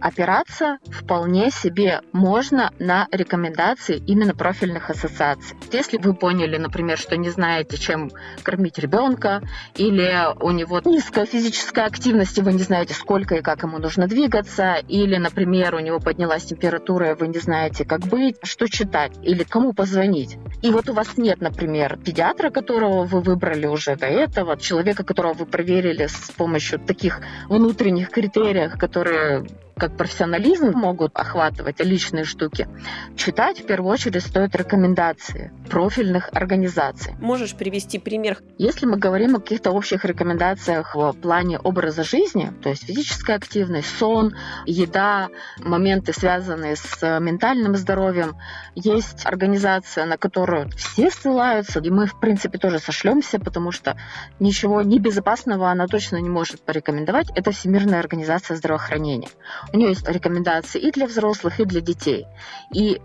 опираться 0.00 0.78
вполне 0.86 1.50
себе 1.50 2.00
можно 2.12 2.70
на 2.78 3.08
рекомендации 3.10 4.02
именно 4.06 4.34
профильных 4.34 4.90
ассоциаций. 4.90 5.56
Если 5.72 5.98
вы 5.98 6.14
поняли, 6.14 6.56
например, 6.56 6.98
что 6.98 7.16
не 7.16 7.30
знаете, 7.30 7.76
чем 7.76 8.10
кормить 8.42 8.78
ребенка, 8.78 9.42
или 9.74 10.16
у 10.40 10.50
него 10.50 10.80
низкая 10.84 11.26
физическая 11.26 11.86
активность, 11.86 12.38
и 12.38 12.42
вы 12.42 12.52
не 12.52 12.62
знаете, 12.62 12.94
сколько 12.94 13.36
и 13.36 13.42
как 13.42 13.62
ему 13.62 13.78
нужно 13.78 14.06
двигаться, 14.06 14.76
или, 14.88 15.16
например, 15.16 15.74
у 15.74 15.80
него 15.80 16.00
поднялась 16.00 16.44
температура, 16.44 17.10
и 17.10 17.14
вы 17.14 17.28
не 17.28 17.38
знаете, 17.38 17.84
как 17.84 18.00
быть, 18.00 18.36
что 18.42 18.68
читать, 18.68 19.12
или 19.22 19.44
кому 19.44 19.72
позвонить. 19.72 20.38
И 20.62 20.70
вот 20.70 20.88
у 20.88 20.92
вас 20.92 21.16
нет, 21.16 21.40
например, 21.40 21.98
педиатра, 22.04 22.50
которого 22.50 23.04
вы 23.04 23.20
выбрали 23.20 23.66
уже 23.66 23.96
до 23.96 24.06
этого, 24.06 24.56
человека, 24.56 25.04
которого 25.04 25.34
вы 25.34 25.46
проверили 25.46 26.06
с 26.06 26.30
помощью 26.36 26.78
таких 26.78 27.20
внутренних 27.48 28.10
критериев, 28.10 28.78
которые 28.78 29.46
как 29.78 29.94
профессионализм 29.94 30.70
могут 30.70 31.14
охватывать 31.14 31.80
личные 31.80 32.24
штуки, 32.24 32.66
читать 33.14 33.60
в 33.60 33.66
первую 33.66 33.92
очередь 33.92 34.22
стоит 34.22 34.56
рекомендации 34.56 35.52
профильных 35.68 36.30
организаций. 36.32 37.14
Можешь 37.20 37.54
привести 37.54 37.98
пример? 37.98 38.38
Если 38.56 38.86
мы 38.86 38.96
говорим 38.96 39.36
о 39.36 39.40
каких-то 39.40 39.72
общих 39.72 40.06
рекомендациях 40.06 40.94
в 40.94 41.12
плане 41.20 41.58
образа 41.58 42.04
жизни, 42.04 42.50
то 42.62 42.70
есть 42.70 42.86
физическая 42.86 43.36
активность, 43.36 43.94
сон, 43.98 44.34
еда, 44.64 45.28
моменты, 45.58 46.14
связанные 46.14 46.76
с 46.76 47.20
ментальным 47.20 47.76
здоровьем, 47.76 48.34
есть 48.74 49.26
организация, 49.26 50.06
на 50.06 50.16
которую 50.16 50.70
все 50.70 51.10
ссылаются, 51.10 51.80
и 51.80 51.90
мы, 51.90 52.06
в 52.06 52.18
принципе, 52.18 52.56
тоже 52.56 52.78
сошлемся, 52.78 53.38
потому 53.38 53.72
что 53.72 53.98
ничего 54.40 54.80
небезопасного 54.80 55.70
она 55.70 55.86
точно 55.86 56.16
не 56.16 56.30
может 56.30 56.62
порекомендовать. 56.62 57.28
Это 57.34 57.50
Всемирная 57.50 58.00
организация 58.00 58.56
здравоохранения. 58.56 59.28
У 59.72 59.76
нее 59.76 59.90
есть 59.90 60.08
рекомендации 60.08 60.80
и 60.80 60.90
для 60.90 61.06
взрослых, 61.06 61.60
и 61.60 61.64
для 61.64 61.80
детей. 61.80 62.26
И 62.72 63.00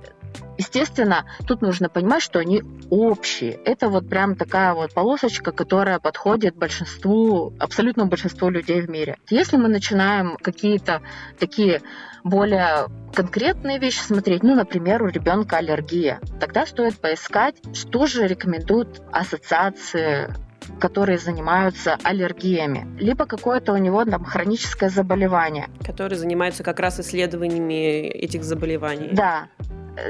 Естественно, 0.58 1.25
тут 1.48 1.62
нужно 1.62 1.89
понимать, 1.89 2.22
что 2.22 2.39
они 2.39 2.63
общие. 2.89 3.53
Это 3.65 3.89
вот 3.89 4.08
прям 4.08 4.36
такая 4.36 4.74
вот 4.74 4.94
полосочка, 4.94 5.51
которая 5.51 6.00
подходит 6.00 6.56
большинству, 6.56 7.53
абсолютно 7.60 8.06
большинству 8.06 8.50
людей 8.50 8.82
в 8.82 8.89
мире. 8.89 9.18
Если 9.30 9.58
мы 9.58 9.70
начинаем 9.70 10.38
какие-то 10.38 11.01
такие 11.39 11.82
более 12.24 12.88
конкретные 13.13 13.80
вещи 13.80 14.00
смотреть, 14.00 14.44
ну, 14.44 14.56
например, 14.56 15.01
у 15.03 15.08
ребенка 15.08 15.58
аллергия, 15.58 16.20
тогда 16.39 16.65
стоит 16.65 17.00
поискать, 17.00 17.56
что 17.74 18.06
же 18.06 18.27
рекомендуют 18.27 19.01
ассоциации 19.12 20.32
которые 20.80 21.18
занимаются 21.18 21.98
аллергиями, 22.03 22.88
либо 23.00 23.25
какое-то 23.25 23.74
у 23.74 23.77
него 23.77 24.03
там 24.06 24.24
хроническое 24.24 24.89
заболевание. 24.89 25.68
Которые 25.86 26.18
занимаются 26.18 26.63
как 26.63 26.80
раз 26.80 27.00
исследованиями 27.00 28.08
этих 28.08 28.44
заболеваний. 28.44 29.10
Да, 29.12 29.48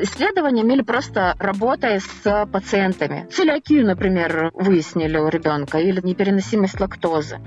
исследованиями 0.01 0.73
или 0.73 0.81
просто 0.81 1.35
работая 1.39 1.99
с 1.99 2.47
пациентами. 2.51 3.27
Целиакию, 3.31 3.85
например, 3.85 4.51
выяснили 4.53 5.17
у 5.17 5.27
ребенка 5.27 5.79
или 5.79 6.01
непереносимость 6.01 6.79
лактозы. 6.79 7.39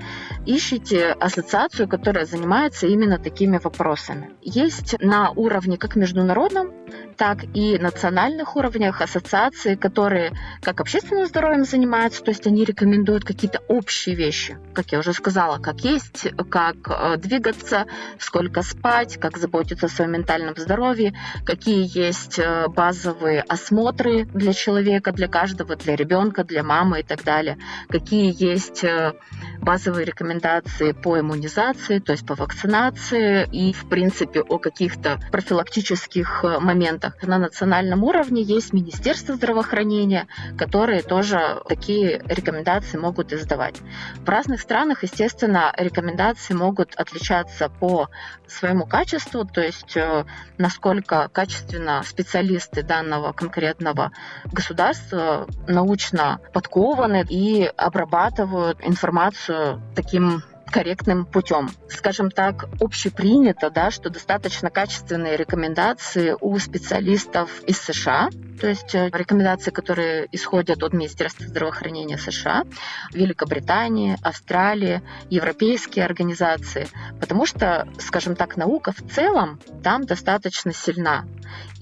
Ищите 0.47 1.13
ассоциацию, 1.13 1.89
которая 1.89 2.25
занимается 2.27 2.87
именно 2.87 3.19
такими 3.19 3.59
вопросами. 3.59 4.31
Есть 4.43 4.97
на 5.01 5.31
уровне 5.31 5.77
как 5.77 5.97
международном, 5.97 6.73
так 7.17 7.45
и 7.55 7.79
национальных 7.79 8.57
уровнях 8.57 9.01
ассоциации, 9.01 9.75
которые 9.75 10.33
как 10.63 10.81
общественным 10.81 11.27
здоровьем 11.27 11.65
занимаются, 11.65 12.23
то 12.23 12.31
есть 12.31 12.47
они 12.47 12.65
рекомендуют 12.65 13.25
какие-то 13.25 13.61
общие 13.69 14.15
вещи, 14.15 14.59
как 14.73 14.93
я 14.93 14.99
уже 14.99 15.13
сказала, 15.13 15.59
как 15.59 15.81
есть, 15.81 16.29
как 16.51 16.77
э, 16.89 17.17
двигаться, 17.17 17.87
сколько 18.19 18.63
спать, 18.63 19.19
как 19.19 19.39
заботиться 19.39 19.87
о 19.87 19.89
своем 19.89 20.13
ментальном 20.13 20.55
здоровье, 20.57 21.15
какие 21.45 21.87
есть 21.97 22.24
э, 22.39 22.69
базовые 22.69 23.43
осмотры 23.43 24.25
для 24.27 24.53
человека, 24.53 25.13
для 25.13 25.29
каждого, 25.29 25.77
для 25.77 25.97
ребенка, 25.97 26.45
для 26.45 26.63
мамы 26.63 27.01
и 27.01 27.03
так 27.03 27.25
далее, 27.25 27.59
какие 27.89 28.35
есть 28.43 28.85
э, 28.85 29.13
базовые 29.61 30.05
рекомендации 30.05 30.93
по 30.93 31.19
иммунизации, 31.19 31.99
то 31.99 32.13
есть 32.13 32.27
по 32.27 32.35
вакцинации 32.35 33.49
и, 33.51 33.73
в 33.73 33.89
принципе, 33.89 34.41
о 34.41 34.59
каких-то 34.59 35.21
профилактических 35.31 36.45
моментах 36.61 36.85
моментах. 36.85 37.23
На 37.23 37.39
национальном 37.39 38.05
уровне 38.05 38.43
есть 38.43 38.73
Министерство 38.73 39.35
здравоохранения, 39.35 40.27
которые 40.59 41.03
тоже 41.03 41.61
такие 41.69 42.23
рекомендации 42.27 42.99
могут 42.99 43.33
издавать. 43.33 43.81
В 44.19 44.29
разных 44.29 44.61
странах, 44.61 45.03
естественно, 45.03 45.73
рекомендации 45.77 46.55
могут 46.55 46.95
отличаться 46.97 47.69
по 47.69 48.09
своему 48.47 48.87
качеству, 48.87 49.45
то 49.45 49.61
есть 49.61 49.97
э, 49.97 50.25
насколько 50.59 51.29
качественно 51.33 52.03
специалисты 52.15 52.83
данного 52.83 53.33
конкретного 53.33 54.13
государства 54.53 55.49
научно 55.67 56.41
подкованы 56.53 57.25
и 57.29 57.65
обрабатывают 57.77 58.79
информацию 58.83 59.83
таким 59.97 60.43
корректным 60.75 61.25
путем. 61.25 61.71
Скажем 61.89 62.33
так, 62.33 62.65
общепринято, 62.81 63.71
да, 63.71 63.93
что 63.93 64.11
достаточно 64.11 64.71
качественные 64.71 65.37
рекомендации 65.37 66.35
у 66.41 66.59
специалистов 66.59 67.61
из 67.61 67.81
США, 67.81 68.29
то 68.61 68.67
есть 68.67 68.93
э, 68.93 69.09
рекомендации, 69.13 69.71
которые 69.71 70.27
исходят 70.33 70.83
от 70.83 70.93
Министерства 70.93 71.47
здравоохранения 71.47 72.19
США, 72.19 72.65
Великобритании, 73.13 74.17
Австралии, 74.21 75.01
европейские 75.31 76.07
организации, 76.07 76.89
потому 77.21 77.47
что, 77.47 77.87
скажем 78.01 78.35
так, 78.35 78.57
наука 78.57 78.91
в 78.91 79.15
целом 79.15 79.61
там 79.85 80.05
достаточно 80.07 80.73
сильна. 80.73 81.25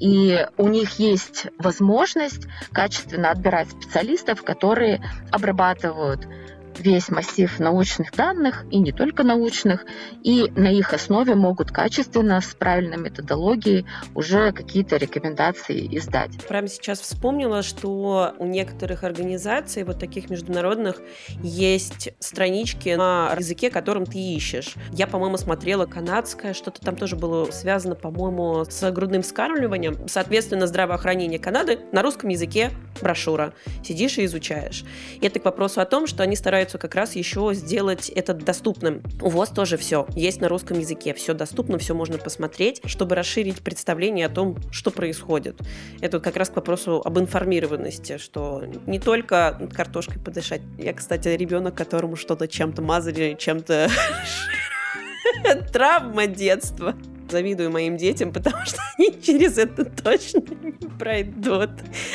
И 0.01 0.47
у 0.59 0.69
них 0.69 0.99
есть 0.99 1.47
возможность 1.59 2.47
качественно 2.73 3.31
отбирать 3.31 3.71
специалистов, 3.71 4.43
которые 4.43 5.03
обрабатывают 5.31 6.29
весь 6.81 7.09
массив 7.11 7.59
научных 7.59 8.13
данных, 8.13 8.65
и 8.71 8.79
не 8.79 8.93
только 8.93 9.23
научных, 9.23 9.85
и 10.23 10.51
на 10.57 10.73
их 10.73 10.93
основе 10.93 11.35
могут 11.35 11.71
качественно, 11.71 12.41
с 12.41 12.55
правильной 12.55 12.99
методологией 12.99 13.87
уже 14.15 14.53
какие-то 14.53 14.97
рекомендации 14.97 15.89
издать. 15.97 16.33
Прямо 16.49 16.69
сейчас 16.69 17.01
вспомнила, 17.01 17.63
что 17.63 18.35
у 18.39 18.47
некоторых 18.47 19.05
организаций, 19.05 19.85
вот 19.85 19.99
таких 19.99 20.31
международных, 20.31 21.01
есть 21.43 22.11
странички 22.19 22.91
на 22.91 23.35
языке, 23.37 23.71
которым 23.71 24.07
ты 24.07 24.19
ищешь. 24.19 24.75
Я, 24.93 25.07
по-моему, 25.07 25.37
смотрела 25.37 25.87
канадское, 25.87 26.55
что-то 26.55 26.81
там 26.81 26.97
тоже 26.97 27.17
было 27.17 27.51
связано, 27.51 27.95
по-моему, 27.95 28.65
с 28.65 28.91
грудным 28.91 29.23
вскармливанием. 29.23 30.09
Соответственно, 30.09 30.67
здравоохранение 30.67 31.39
Канады 31.39 31.81
на 31.93 32.03
русском 32.03 32.31
языке 32.31 32.71
брошюра. 33.01 33.53
Сидишь 33.85 34.19
и 34.19 34.25
изучаешь. 34.25 34.85
И 35.21 35.27
это 35.27 35.41
к 35.41 35.45
вопросу 35.45 35.81
о 35.81 35.85
том, 35.85 36.07
что 36.07 36.23
они 36.23 36.37
стараются 36.37 36.62
стараются 36.63 36.79
как 36.79 36.95
раз 36.95 37.17
еще 37.17 37.51
сделать 37.55 38.09
это 38.09 38.35
доступным. 38.35 39.03
У 39.21 39.31
ВОЗ 39.31 39.49
тоже 39.49 39.77
все 39.77 40.07
есть 40.15 40.41
на 40.41 40.49
русском 40.49 40.79
языке, 40.79 41.13
все 41.13 41.35
доступно, 41.35 41.77
все 41.79 41.93
можно 41.93 42.19
посмотреть, 42.19 42.81
чтобы 42.85 43.17
расширить 43.17 43.63
представление 43.63 44.27
о 44.27 44.29
том, 44.29 44.57
что 44.71 44.93
происходит. 44.93 45.61
Это 46.01 46.21
как 46.21 46.37
раз 46.37 46.51
к 46.51 46.57
вопросу 46.57 47.03
об 47.05 47.19
информированности, 47.19 48.19
что 48.19 48.63
не 48.87 49.01
только 49.01 49.69
картошкой 49.75 50.21
подышать. 50.21 50.63
Я, 50.79 50.93
кстати, 50.93 51.29
ребенок, 51.29 51.75
которому 51.75 52.15
что-то 52.15 52.47
чем-то 52.47 52.81
мазали, 52.81 53.37
чем-то 53.37 53.89
травма 55.73 56.29
детства. 56.29 56.95
Завидую 57.33 57.71
моим 57.71 57.97
детям, 57.97 58.33
потому 58.33 58.65
что 58.65 58.79
они 58.99 59.21
через 59.21 59.59
это 59.59 59.85
точно 59.85 60.43
пройдут. 60.99 61.71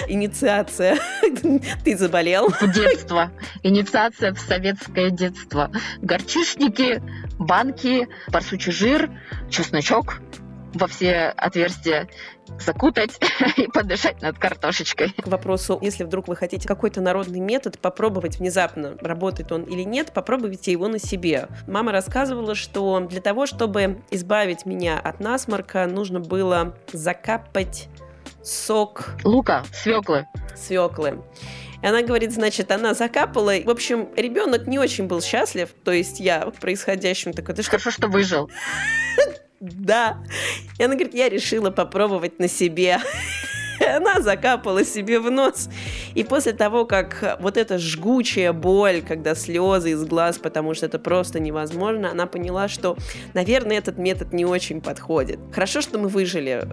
Инициация. 0.08 0.98
Ты 1.84 1.98
заболел. 1.98 2.50
В 2.50 2.72
детство. 2.72 3.32
Инициация 3.64 4.34
в 4.34 4.40
советское 4.40 5.12
детство. 5.12 5.72
Горчишники, 6.02 7.02
банки, 7.38 8.08
барсучий 8.32 8.72
жир, 8.72 9.10
чесночок 9.50 10.22
во 10.74 10.88
все 10.88 11.34
отверстия 11.38 12.08
закутать 12.60 13.20
и 13.58 13.68
подышать 13.68 14.22
над 14.22 14.38
картошечкой. 14.38 15.12
К 15.12 15.28
вопросу, 15.28 15.80
если 15.82 16.04
вдруг 16.04 16.28
вы 16.28 16.36
хотите 16.36 16.68
какой-то 16.68 17.02
народный 17.02 17.40
метод 17.40 17.80
попробовать 17.80 18.40
внезапно, 18.40 18.98
работает 19.02 19.52
он 19.52 19.64
или 19.64 19.84
нет, 19.84 20.12
попробуйте 20.14 20.72
его 20.72 20.88
на 20.88 21.00
себе. 21.00 21.48
Мама 21.68 21.92
рассказывала, 21.92 22.56
что 22.56 23.00
для 23.02 23.22
того, 23.22 23.46
чтобы 23.46 24.02
избавить 24.12 24.66
меня 24.66 25.00
от 25.00 25.20
насморка, 25.20 25.86
нужно 25.88 26.20
было 26.20 26.76
закапать 26.92 27.88
сок... 28.44 29.16
Лука, 29.24 29.64
свеклы. 29.74 30.26
Свеклы. 30.56 31.22
И 31.82 31.86
она 31.86 32.02
говорит, 32.02 32.34
значит, 32.34 32.72
она 32.72 32.94
закапала. 32.94 33.54
В 33.64 33.70
общем, 33.70 34.10
ребенок 34.16 34.66
не 34.68 34.80
очень 34.80 35.06
был 35.06 35.22
счастлив. 35.22 35.70
То 35.84 35.92
есть 35.92 36.20
я 36.20 36.50
в 36.50 36.60
происходящем 36.60 37.34
такой, 37.34 37.54
ты 37.54 37.62
что? 37.62 37.72
Хорошо, 37.72 37.92
что 37.92 38.08
выжил. 38.08 38.50
Да. 39.60 40.18
И 40.78 40.84
она 40.84 40.94
говорит, 40.94 41.14
я 41.14 41.30
решила 41.30 41.72
попробовать 41.72 42.40
на 42.40 42.48
себе. 42.48 43.00
Она 43.80 44.22
закапала 44.22 44.84
себе 44.84 45.20
в 45.20 45.30
нос. 45.30 45.70
И 46.16 46.24
после 46.24 46.54
того, 46.54 46.86
как 46.86 47.38
вот 47.40 47.58
эта 47.58 47.78
жгучая 47.78 48.52
боль, 48.54 49.02
когда 49.02 49.36
слезы 49.36 49.92
из 49.92 50.04
глаз, 50.04 50.40
потому 50.40 50.74
что 50.74 50.88
это 50.88 51.00
просто 51.00 51.40
невозможно, 51.40 52.10
она 52.12 52.26
поняла, 52.26 52.68
что, 52.68 52.98
наверное, 53.34 53.78
этот 53.78 53.98
метод 53.98 54.34
не 54.34 54.46
очень 54.46 54.82
подходит. 54.82 55.40
Хорошо, 55.52 55.82
что 55.82 56.00
мы 56.00 56.10
выжили. 56.10 56.68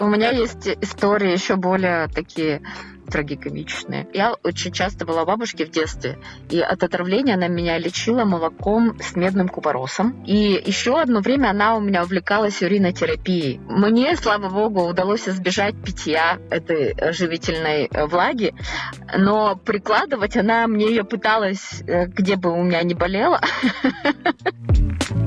У 0.00 0.06
меня 0.06 0.30
есть 0.30 0.68
истории 0.80 1.32
еще 1.32 1.56
более 1.56 2.08
такие 2.08 2.62
трагикомичные. 3.06 4.08
Я 4.12 4.34
очень 4.42 4.72
часто 4.72 5.04
была 5.04 5.22
у 5.22 5.26
бабушки 5.26 5.64
в 5.64 5.70
детстве, 5.70 6.18
и 6.50 6.60
от 6.60 6.82
отравления 6.82 7.34
она 7.34 7.48
меня 7.48 7.78
лечила 7.78 8.24
молоком 8.24 8.98
с 9.00 9.16
медным 9.16 9.48
купоросом. 9.48 10.24
И 10.24 10.62
еще 10.64 11.00
одно 11.00 11.20
время 11.20 11.50
она 11.50 11.76
у 11.76 11.80
меня 11.80 12.02
увлекалась 12.02 12.62
уринотерапией. 12.62 13.58
Мне, 13.58 14.16
слава 14.16 14.48
богу, 14.48 14.82
удалось 14.82 15.28
избежать 15.28 15.74
питья 15.82 16.38
этой 16.50 16.94
живительной 17.12 17.88
влаги, 18.06 18.54
но 19.16 19.56
прикладывать 19.56 20.36
она 20.36 20.66
мне 20.66 20.88
ее 20.88 21.04
пыталась, 21.04 21.82
э, 21.86 22.06
где 22.06 22.36
бы 22.36 22.52
у 22.52 22.62
меня 22.62 22.82
не 22.82 22.94
болело. 22.94 23.40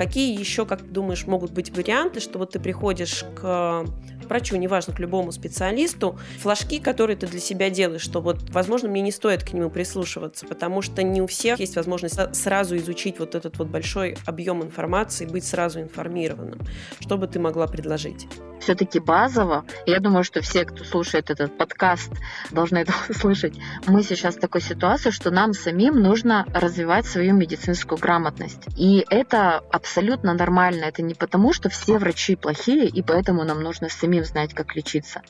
какие 0.00 0.34
еще, 0.38 0.64
как 0.64 0.80
ты 0.80 0.86
думаешь, 0.86 1.26
могут 1.26 1.50
быть 1.50 1.76
варианты, 1.76 2.20
что 2.20 2.38
вот 2.38 2.52
ты 2.52 2.58
приходишь 2.58 3.22
к 3.36 3.84
врачу, 4.30 4.56
неважно, 4.56 4.94
к 4.94 4.98
любому 4.98 5.32
специалисту, 5.32 6.18
флажки, 6.38 6.80
которые 6.80 7.16
ты 7.16 7.26
для 7.26 7.40
себя 7.40 7.68
делаешь, 7.68 8.02
что 8.02 8.20
вот, 8.20 8.50
возможно, 8.50 8.88
мне 8.88 9.02
не 9.02 9.12
стоит 9.12 9.44
к 9.44 9.52
нему 9.52 9.68
прислушиваться, 9.68 10.46
потому 10.46 10.80
что 10.80 11.02
не 11.02 11.20
у 11.20 11.26
всех 11.26 11.60
есть 11.60 11.76
возможность 11.76 12.18
сразу 12.34 12.76
изучить 12.76 13.18
вот 13.18 13.34
этот 13.34 13.58
вот 13.58 13.68
большой 13.68 14.16
объем 14.24 14.62
информации, 14.62 15.26
быть 15.26 15.44
сразу 15.44 15.80
информированным. 15.80 16.60
Что 17.00 17.18
бы 17.18 17.26
ты 17.26 17.38
могла 17.38 17.66
предложить? 17.66 18.26
все-таки 18.60 19.00
базово, 19.00 19.64
я 19.86 19.98
думаю, 20.00 20.22
что 20.22 20.40
все, 20.42 20.64
кто 20.64 20.84
слушает 20.84 21.30
этот 21.30 21.56
подкаст, 21.56 22.12
должны 22.50 22.78
это 22.78 22.92
услышать, 23.08 23.54
мы 23.86 24.02
сейчас 24.02 24.36
в 24.36 24.40
такой 24.40 24.60
ситуации, 24.60 25.10
что 25.10 25.30
нам 25.30 25.54
самим 25.54 26.00
нужно 26.00 26.46
развивать 26.54 27.06
свою 27.06 27.34
медицинскую 27.34 27.98
грамотность. 27.98 28.62
И 28.76 29.04
это 29.10 29.62
абсолютно 29.72 30.34
нормально. 30.34 30.84
Это 30.84 31.02
не 31.02 31.14
потому, 31.14 31.52
что 31.52 31.68
все 31.68 31.98
врачи 31.98 32.36
плохие, 32.36 32.86
и 32.86 33.02
поэтому 33.02 33.44
нам 33.44 33.62
нужно 33.62 33.88
самим 33.88 34.19
знать, 34.24 34.54
как 34.54 34.74
лечиться. 34.76 35.22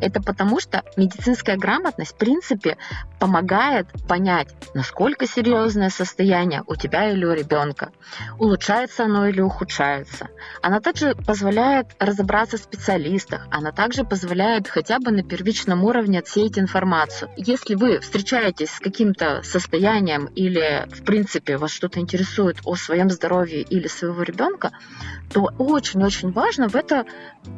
Это 0.00 0.22
потому, 0.22 0.60
что 0.60 0.82
медицинская 0.96 1.56
грамотность, 1.56 2.12
в 2.12 2.16
принципе, 2.16 2.76
помогает 3.18 3.88
понять, 4.06 4.48
насколько 4.74 5.26
серьезное 5.26 5.90
состояние 5.90 6.62
у 6.66 6.76
тебя 6.76 7.10
или 7.10 7.24
у 7.24 7.32
ребенка, 7.32 7.90
улучшается 8.38 9.04
оно 9.04 9.26
или 9.26 9.40
ухудшается. 9.40 10.28
Она 10.62 10.80
также 10.80 11.14
позволяет 11.14 11.88
разобраться 11.98 12.58
с 12.58 12.62
специалистах. 12.62 13.46
Она 13.50 13.72
также 13.72 14.04
позволяет 14.04 14.68
хотя 14.68 14.98
бы 14.98 15.10
на 15.10 15.22
первичном 15.22 15.84
уровне 15.84 16.18
отсеять 16.18 16.58
информацию. 16.58 17.30
Если 17.36 17.74
вы 17.74 18.00
встречаетесь 18.00 18.70
с 18.70 18.80
каким-то 18.80 19.42
состоянием 19.42 20.26
или, 20.26 20.86
в 20.90 21.04
принципе, 21.04 21.56
вас 21.56 21.70
что-то 21.70 22.00
интересует 22.00 22.58
о 22.64 22.74
своем 22.76 23.10
здоровье 23.10 23.62
или 23.62 23.86
своего 23.88 24.22
ребенка, 24.22 24.72
то 25.32 25.50
очень-очень 25.58 26.32
важно 26.32 26.68
в 26.68 26.76
это 26.76 27.04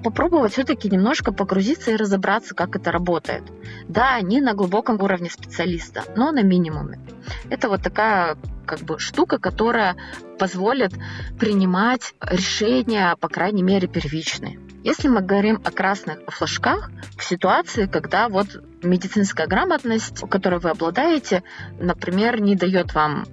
попробовать 0.02 0.52
все-таки 0.52 0.75
немножко 0.84 1.32
погрузиться 1.32 1.90
и 1.90 1.96
разобраться, 1.96 2.54
как 2.54 2.76
это 2.76 2.92
работает. 2.92 3.42
Да, 3.88 4.20
не 4.20 4.40
на 4.40 4.54
глубоком 4.54 5.00
уровне 5.00 5.30
специалиста, 5.30 6.04
но 6.16 6.30
на 6.30 6.42
минимуме. 6.42 7.00
Это 7.48 7.68
вот 7.68 7.82
такая 7.82 8.36
как 8.66 8.80
бы 8.80 8.98
штука, 8.98 9.38
которая 9.38 9.96
позволит 10.38 10.92
принимать 11.38 12.14
решения, 12.20 13.16
по 13.16 13.28
крайней 13.28 13.62
мере, 13.62 13.88
первичные. 13.88 14.58
Если 14.84 15.08
мы 15.08 15.20
говорим 15.20 15.60
о 15.64 15.70
красных 15.70 16.18
флажках, 16.28 16.90
в 17.16 17.24
ситуации, 17.24 17.86
когда 17.86 18.28
вот 18.28 18.62
медицинская 18.82 19.46
грамотность, 19.46 20.20
которой 20.28 20.60
вы 20.60 20.70
обладаете, 20.70 21.42
например, 21.80 22.40
не 22.40 22.54
дает 22.54 22.94
вам 22.94 23.26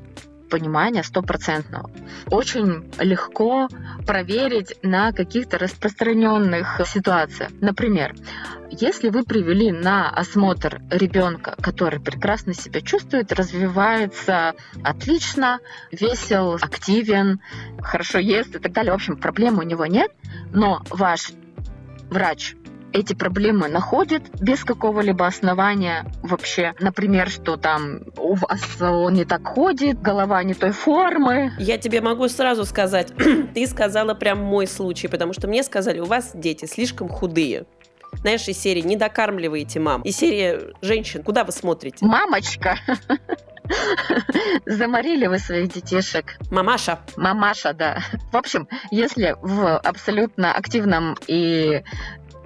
понимания 0.53 1.01
стопроцентного. 1.01 1.89
Очень 2.29 2.91
легко 2.99 3.67
проверить 4.05 4.75
на 4.83 5.11
каких-то 5.11 5.57
распространенных 5.57 6.79
ситуациях. 6.85 7.49
Например, 7.59 8.13
если 8.69 9.09
вы 9.09 9.23
привели 9.23 9.71
на 9.71 10.11
осмотр 10.11 10.79
ребенка, 10.91 11.55
который 11.59 11.99
прекрасно 11.99 12.53
себя 12.53 12.81
чувствует, 12.81 13.31
развивается 13.31 14.53
отлично, 14.83 15.59
весел, 15.91 16.53
активен, 16.61 17.41
хорошо 17.81 18.19
ест 18.19 18.55
и 18.55 18.59
так 18.59 18.73
далее, 18.73 18.91
в 18.91 18.95
общем, 18.95 19.17
проблем 19.17 19.57
у 19.57 19.63
него 19.63 19.87
нет, 19.87 20.11
но 20.51 20.83
ваш 20.91 21.31
врач 22.11 22.53
эти 22.93 23.13
проблемы 23.13 23.67
находит 23.67 24.23
без 24.39 24.63
какого-либо 24.63 25.25
основания 25.25 26.06
вообще. 26.21 26.73
Например, 26.79 27.29
что 27.29 27.58
там 27.58 28.01
у 28.17 28.36
вас 28.36 28.62
он 28.79 29.13
не 29.13 29.25
так 29.25 29.45
ходит, 29.45 30.01
голова 30.01 30.43
не 30.43 30.53
той 30.53 30.71
формы. 30.71 31.51
Я 31.58 31.77
тебе 31.77 32.01
могу 32.01 32.27
сразу 32.29 32.65
сказать, 32.65 33.12
ты 33.53 33.67
сказала 33.67 34.13
прям 34.13 34.39
мой 34.39 34.67
случай, 34.67 35.08
потому 35.08 35.34
что 35.34 35.47
мне 35.47 35.63
сказали, 35.63 35.99
у 35.99 36.06
вас 36.06 36.32
дети 36.34 36.65
слишком 36.65 37.10
худые. 37.10 37.65
Знаешь, 38.13 38.47
из 38.47 38.60
серии 38.60 38.82
«Не 38.82 38.95
докармливаете 38.95 39.79
мам». 39.79 40.01
Из 40.03 40.15
серии 40.15 40.73
«Женщин». 40.82 41.23
Куда 41.23 41.43
вы 41.43 41.51
смотрите? 41.51 42.06
Мамочка. 42.06 42.77
Заморили 44.65 45.27
вы 45.27 45.39
своих 45.39 45.73
детишек. 45.73 46.38
Мамаша. 46.51 46.99
Мамаша, 47.17 47.73
да. 47.73 47.99
В 48.32 48.38
общем, 48.38 48.67
если 48.91 49.36
в 49.41 49.77
абсолютно 49.77 50.53
активном 50.53 51.17
и 51.27 51.84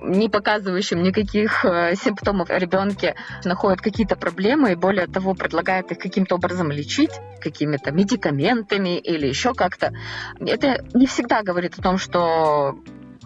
не 0.01 0.29
показывающим 0.29 1.01
никаких 1.03 1.65
э, 1.65 1.95
симптомов 1.95 2.49
ребенке 2.49 3.15
находят 3.43 3.81
какие-то 3.81 4.15
проблемы 4.15 4.71
и 4.71 4.75
более 4.75 5.07
того 5.07 5.33
предлагают 5.33 5.91
их 5.91 5.97
каким-то 5.97 6.35
образом 6.35 6.71
лечить 6.71 7.11
какими-то 7.41 7.91
медикаментами 7.91 8.97
или 8.97 9.27
еще 9.27 9.53
как-то. 9.53 9.93
Это 10.39 10.83
не 10.93 11.07
всегда 11.07 11.43
говорит 11.43 11.77
о 11.77 11.81
том, 11.81 11.97
что 11.97 12.77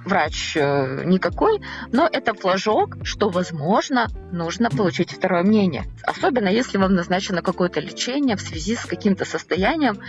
врач 0.05 0.55
э, 0.55 1.03
никакой, 1.05 1.61
но 1.91 2.07
это 2.11 2.33
флажок, 2.33 2.97
что, 3.03 3.29
возможно, 3.29 4.07
нужно 4.31 4.69
получить 4.69 5.11
второе 5.11 5.43
мнение. 5.43 5.85
Особенно 6.03 6.47
если 6.47 6.77
вам 6.77 6.95
назначено 6.95 7.41
какое-то 7.41 7.79
лечение 7.79 8.35
в 8.35 8.41
связи 8.41 8.75
с 8.75 8.85
каким-то 8.85 9.25
состоянием, 9.25 9.99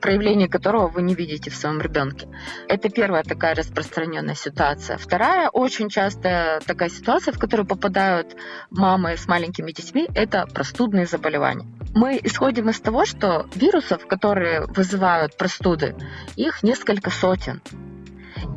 проявление 0.00 0.48
которого 0.48 0.88
вы 0.88 1.02
не 1.02 1.14
видите 1.14 1.50
в 1.50 1.56
своем 1.56 1.80
ребенке. 1.80 2.28
Это 2.68 2.88
первая 2.88 3.22
такая 3.22 3.54
распространенная 3.54 4.34
ситуация. 4.34 4.98
Вторая 4.98 5.48
очень 5.48 5.88
частая 5.88 6.60
такая 6.60 6.88
ситуация, 6.88 7.32
в 7.32 7.38
которую 7.38 7.66
попадают 7.66 8.36
мамы 8.70 9.16
с 9.16 9.26
маленькими 9.26 9.72
детьми, 9.72 10.08
это 10.14 10.46
простудные 10.52 11.06
заболевания. 11.06 11.66
Мы 11.94 12.20
исходим 12.22 12.70
из 12.70 12.80
того, 12.80 13.04
что 13.04 13.46
вирусов, 13.54 14.06
которые 14.06 14.66
вызывают 14.66 15.36
простуды, 15.36 15.96
их 16.36 16.62
несколько 16.62 17.10
сотен. 17.10 17.60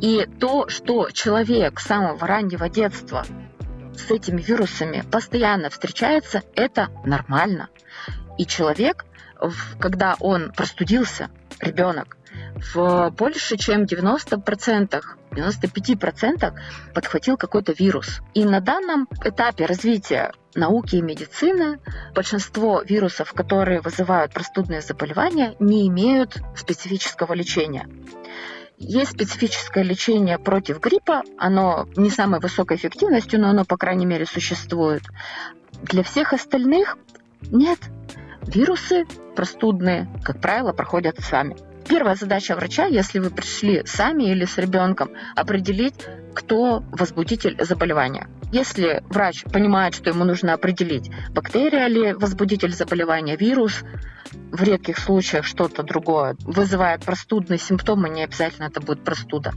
И 0.00 0.26
то, 0.40 0.68
что 0.68 1.10
человек 1.10 1.80
с 1.80 1.86
самого 1.86 2.26
раннего 2.26 2.68
детства 2.68 3.24
с 3.96 4.10
этими 4.10 4.40
вирусами 4.42 5.04
постоянно 5.10 5.70
встречается, 5.70 6.42
это 6.54 6.88
нормально. 7.04 7.68
И 8.38 8.46
человек, 8.46 9.06
когда 9.78 10.16
он 10.20 10.52
простудился, 10.52 11.30
ребенок, 11.60 12.16
в 12.74 13.10
больше 13.10 13.56
чем 13.56 13.84
90%, 13.84 15.02
95% 15.30 16.54
подхватил 16.94 17.36
какой-то 17.36 17.72
вирус. 17.72 18.20
И 18.34 18.44
на 18.44 18.60
данном 18.60 19.08
этапе 19.24 19.66
развития 19.66 20.32
науки 20.54 20.96
и 20.96 21.02
медицины 21.02 21.80
большинство 22.14 22.82
вирусов, 22.82 23.32
которые 23.32 23.80
вызывают 23.80 24.32
простудные 24.32 24.80
заболевания, 24.80 25.54
не 25.58 25.88
имеют 25.88 26.36
специфического 26.56 27.32
лечения. 27.34 27.88
Есть 28.78 29.12
специфическое 29.12 29.84
лечение 29.84 30.38
против 30.38 30.80
гриппа, 30.80 31.22
оно 31.38 31.86
не 31.96 32.10
самой 32.10 32.40
высокой 32.40 32.76
эффективностью, 32.76 33.40
но 33.40 33.48
оно, 33.48 33.64
по 33.64 33.76
крайней 33.76 34.06
мере, 34.06 34.26
существует. 34.26 35.02
Для 35.82 36.02
всех 36.02 36.32
остальных 36.32 36.98
нет. 37.42 37.78
Вирусы 38.42 39.06
простудные, 39.36 40.08
как 40.22 40.40
правило, 40.40 40.72
проходят 40.72 41.18
сами. 41.20 41.56
Первая 41.88 42.14
задача 42.14 42.56
врача, 42.56 42.86
если 42.86 43.18
вы 43.18 43.30
пришли 43.30 43.82
сами 43.86 44.24
или 44.24 44.44
с 44.44 44.58
ребенком, 44.58 45.10
определить, 45.36 45.94
кто 46.34 46.84
возбудитель 46.92 47.56
заболевания. 47.64 48.28
Если 48.52 49.02
врач 49.08 49.44
понимает, 49.44 49.94
что 49.94 50.10
ему 50.10 50.24
нужно 50.24 50.52
определить, 50.54 51.10
бактерия 51.30 51.86
ли 51.86 52.12
возбудитель 52.12 52.72
заболевания, 52.72 53.36
вирус, 53.36 53.82
в 54.52 54.62
редких 54.62 54.98
случаях 54.98 55.44
что-то 55.44 55.82
другое 55.82 56.36
вызывает 56.40 57.04
простудные 57.04 57.58
симптомы, 57.58 58.08
не 58.08 58.24
обязательно 58.24 58.66
это 58.66 58.80
будет 58.80 59.02
простуда. 59.02 59.52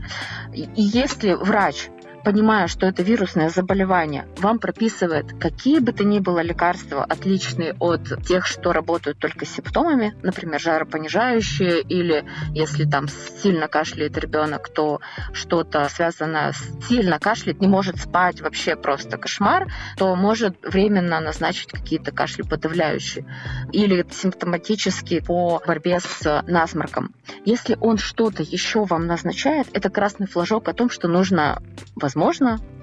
И 0.52 0.68
если 0.76 1.34
врач 1.34 1.88
понимая, 2.28 2.66
что 2.66 2.84
это 2.84 3.02
вирусное 3.02 3.48
заболевание, 3.48 4.26
вам 4.36 4.58
прописывает 4.58 5.32
какие 5.40 5.78
бы 5.78 5.92
то 5.92 6.04
ни 6.04 6.18
было 6.18 6.40
лекарства, 6.40 7.02
отличные 7.02 7.74
от 7.80 8.22
тех, 8.26 8.44
что 8.44 8.74
работают 8.74 9.18
только 9.18 9.46
с 9.46 9.54
симптомами, 9.54 10.14
например, 10.22 10.60
жаропонижающие, 10.60 11.80
или 11.80 12.26
если 12.52 12.84
там 12.84 13.06
сильно 13.08 13.66
кашляет 13.66 14.18
ребенок, 14.18 14.68
то 14.68 15.00
что-то 15.32 15.88
связано 15.88 16.52
с 16.52 16.86
сильно 16.86 17.18
кашляет, 17.18 17.62
не 17.62 17.66
может 17.66 17.96
спать, 17.98 18.42
вообще 18.42 18.76
просто 18.76 19.16
кошмар, 19.16 19.72
то 19.96 20.14
может 20.14 20.58
временно 20.62 21.20
назначить 21.20 21.72
какие-то 21.72 22.12
кашлеподавляющие 22.12 23.24
или 23.72 24.04
симптоматически 24.10 25.20
по 25.20 25.62
борьбе 25.66 25.98
с 26.00 26.42
насморком. 26.46 27.14
Если 27.46 27.78
он 27.80 27.96
что-то 27.96 28.42
еще 28.42 28.84
вам 28.84 29.06
назначает, 29.06 29.68
это 29.72 29.88
красный 29.88 30.26
флажок 30.26 30.68
о 30.68 30.74
том, 30.74 30.90
что 30.90 31.08
нужно 31.08 31.62
возможно 31.96 32.17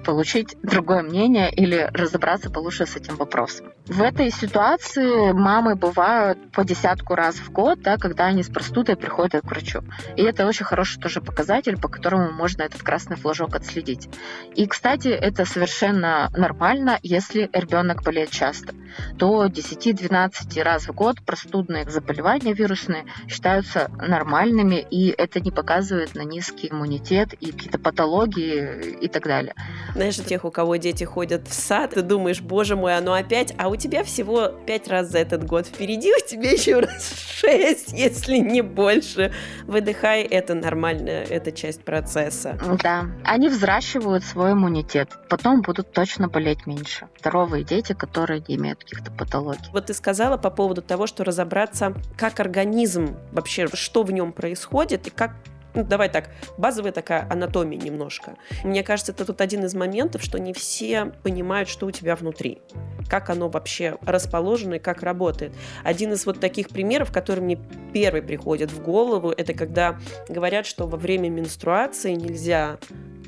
получить 0.06 0.56
другое 0.62 1.02
мнение 1.02 1.52
или 1.52 1.90
разобраться 1.92 2.48
получше 2.48 2.86
с 2.86 2.94
этим 2.94 3.16
вопросом. 3.16 3.72
В 3.86 4.02
этой 4.02 4.30
ситуации 4.30 5.32
мамы 5.32 5.74
бывают 5.74 6.38
по 6.52 6.64
десятку 6.64 7.16
раз 7.16 7.36
в 7.36 7.50
год, 7.50 7.80
да, 7.82 7.96
когда 7.98 8.26
они 8.26 8.44
с 8.44 8.48
простудой 8.48 8.96
приходят 8.96 9.42
к 9.42 9.50
врачу. 9.50 9.82
И 10.14 10.22
это 10.22 10.46
очень 10.46 10.64
хороший 10.64 11.00
тоже 11.00 11.20
показатель, 11.20 11.76
по 11.80 11.88
которому 11.88 12.30
можно 12.30 12.62
этот 12.62 12.82
красный 12.82 13.16
флажок 13.16 13.56
отследить. 13.56 14.08
И, 14.54 14.66
кстати, 14.66 15.08
это 15.08 15.44
совершенно 15.44 16.30
нормально, 16.36 16.98
если 17.02 17.50
ребенок 17.52 18.04
болеет 18.04 18.30
часто. 18.30 18.74
До 19.14 19.46
10-12 19.46 20.62
раз 20.62 20.88
в 20.88 20.94
год 20.94 21.16
простудные 21.24 21.88
заболевания 21.90 22.54
вирусные 22.54 23.06
считаются 23.28 23.90
нормальными, 24.00 24.86
и 24.88 25.08
это 25.08 25.40
не 25.40 25.50
показывает 25.50 26.14
на 26.14 26.22
низкий 26.22 26.68
иммунитет 26.70 27.34
и 27.34 27.50
какие-то 27.50 27.78
патологии 27.78 28.96
и 29.00 29.08
так 29.16 29.26
далее. 29.26 29.54
Знаешь, 29.94 30.18
у 30.18 30.22
тех, 30.22 30.44
у 30.44 30.50
кого 30.50 30.76
дети 30.76 31.04
ходят 31.04 31.48
в 31.48 31.54
сад, 31.54 31.94
ты 31.94 32.02
думаешь, 32.02 32.42
боже 32.42 32.76
мой, 32.76 32.96
оно 32.96 33.14
опять, 33.14 33.54
а 33.56 33.68
у 33.68 33.76
тебя 33.76 34.04
всего 34.04 34.48
пять 34.66 34.88
раз 34.88 35.10
за 35.10 35.18
этот 35.18 35.44
год 35.44 35.66
впереди, 35.66 36.12
у 36.12 36.26
тебя 36.26 36.50
еще 36.50 36.80
раз 36.80 37.14
шесть, 37.40 37.92
если 37.92 38.36
не 38.36 38.60
больше. 38.60 39.32
Выдыхай, 39.64 40.22
это 40.22 40.54
нормально, 40.54 41.08
это 41.08 41.50
часть 41.50 41.82
процесса. 41.82 42.58
Да, 42.82 43.06
они 43.24 43.48
взращивают 43.48 44.22
свой 44.22 44.52
иммунитет, 44.52 45.08
потом 45.30 45.62
будут 45.62 45.92
точно 45.92 46.28
болеть 46.28 46.66
меньше. 46.66 47.08
Здоровые 47.20 47.64
дети, 47.64 47.94
которые 47.94 48.44
не 48.46 48.56
имеют 48.56 48.80
каких-то 48.80 49.10
патологий. 49.10 49.70
Вот 49.72 49.86
ты 49.86 49.94
сказала 49.94 50.36
по 50.36 50.50
поводу 50.50 50.82
того, 50.82 51.06
что 51.06 51.24
разобраться, 51.24 51.94
как 52.18 52.38
организм 52.38 53.16
вообще, 53.32 53.66
что 53.72 54.02
в 54.02 54.12
нем 54.12 54.32
происходит 54.32 55.06
и 55.06 55.10
как 55.10 55.32
ну, 55.76 55.84
давай 55.84 56.08
так, 56.08 56.30
базовая 56.56 56.90
такая 56.90 57.26
анатомия 57.30 57.78
немножко. 57.78 58.36
Мне 58.64 58.82
кажется, 58.82 59.12
это 59.12 59.24
тут 59.24 59.40
один 59.40 59.64
из 59.64 59.74
моментов, 59.74 60.22
что 60.22 60.38
не 60.38 60.52
все 60.52 61.12
понимают, 61.22 61.68
что 61.68 61.86
у 61.86 61.90
тебя 61.90 62.16
внутри, 62.16 62.62
как 63.08 63.30
оно 63.30 63.48
вообще 63.48 63.98
расположено 64.02 64.74
и 64.74 64.78
как 64.78 65.02
работает. 65.02 65.52
Один 65.84 66.12
из 66.12 66.24
вот 66.26 66.40
таких 66.40 66.70
примеров, 66.70 67.12
который 67.12 67.40
мне 67.40 67.58
первый 67.92 68.22
приходит 68.22 68.72
в 68.72 68.82
голову, 68.82 69.30
это 69.30 69.52
когда 69.52 69.98
говорят, 70.28 70.66
что 70.66 70.86
во 70.86 70.96
время 70.96 71.28
менструации 71.28 72.14
нельзя 72.14 72.78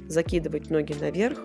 закидывать 0.09 0.71
ноги 0.71 0.95
наверх, 0.95 1.39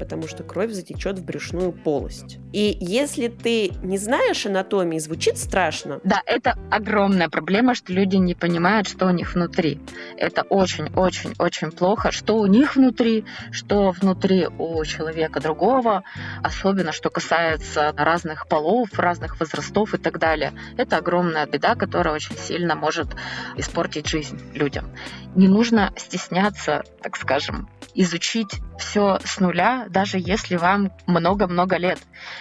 потому 0.00 0.26
что 0.26 0.42
кровь 0.42 0.72
затечет 0.72 1.18
в 1.18 1.24
брюшную 1.24 1.72
полость. 1.72 2.38
И 2.52 2.74
если 2.80 3.28
ты 3.28 3.70
не 3.82 3.98
знаешь 3.98 4.46
анатомии, 4.46 4.98
звучит 4.98 5.36
страшно. 5.36 6.00
Да, 6.04 6.22
это 6.24 6.56
огромная 6.70 7.28
проблема, 7.28 7.74
что 7.74 7.92
люди 7.92 8.16
не 8.16 8.34
понимают, 8.34 8.88
что 8.88 9.06
у 9.06 9.10
них 9.10 9.34
внутри. 9.34 9.78
Это 10.16 10.42
очень-очень-очень 10.42 11.70
плохо, 11.70 12.12
что 12.12 12.38
у 12.38 12.46
них 12.46 12.76
внутри, 12.76 13.26
что 13.50 13.90
внутри 13.90 14.46
у 14.46 14.82
человека 14.86 15.38
другого, 15.38 16.02
особенно 16.42 16.92
что 16.92 17.10
касается 17.10 17.92
разных 17.94 18.48
полов, 18.48 18.98
разных 18.98 19.38
возрастов 19.38 19.92
и 19.92 19.98
так 19.98 20.18
далее. 20.18 20.54
Это 20.78 20.96
огромная 20.96 21.46
беда, 21.46 21.74
которая 21.74 22.14
очень 22.14 22.36
сильно 22.38 22.74
может 22.74 23.08
испортить 23.56 24.08
жизнь 24.08 24.40
людям. 24.54 24.90
Не 25.34 25.46
нужно 25.46 25.92
стесняться, 25.96 26.84
так 27.02 27.16
скажем, 27.16 27.68
изучить 27.94 28.60
все 28.78 29.18
с 29.24 29.40
нуля, 29.40 29.86
даже 29.90 30.18
если 30.18 30.56
вам 30.56 30.92
много-много 31.06 31.76
лет. 31.76 31.98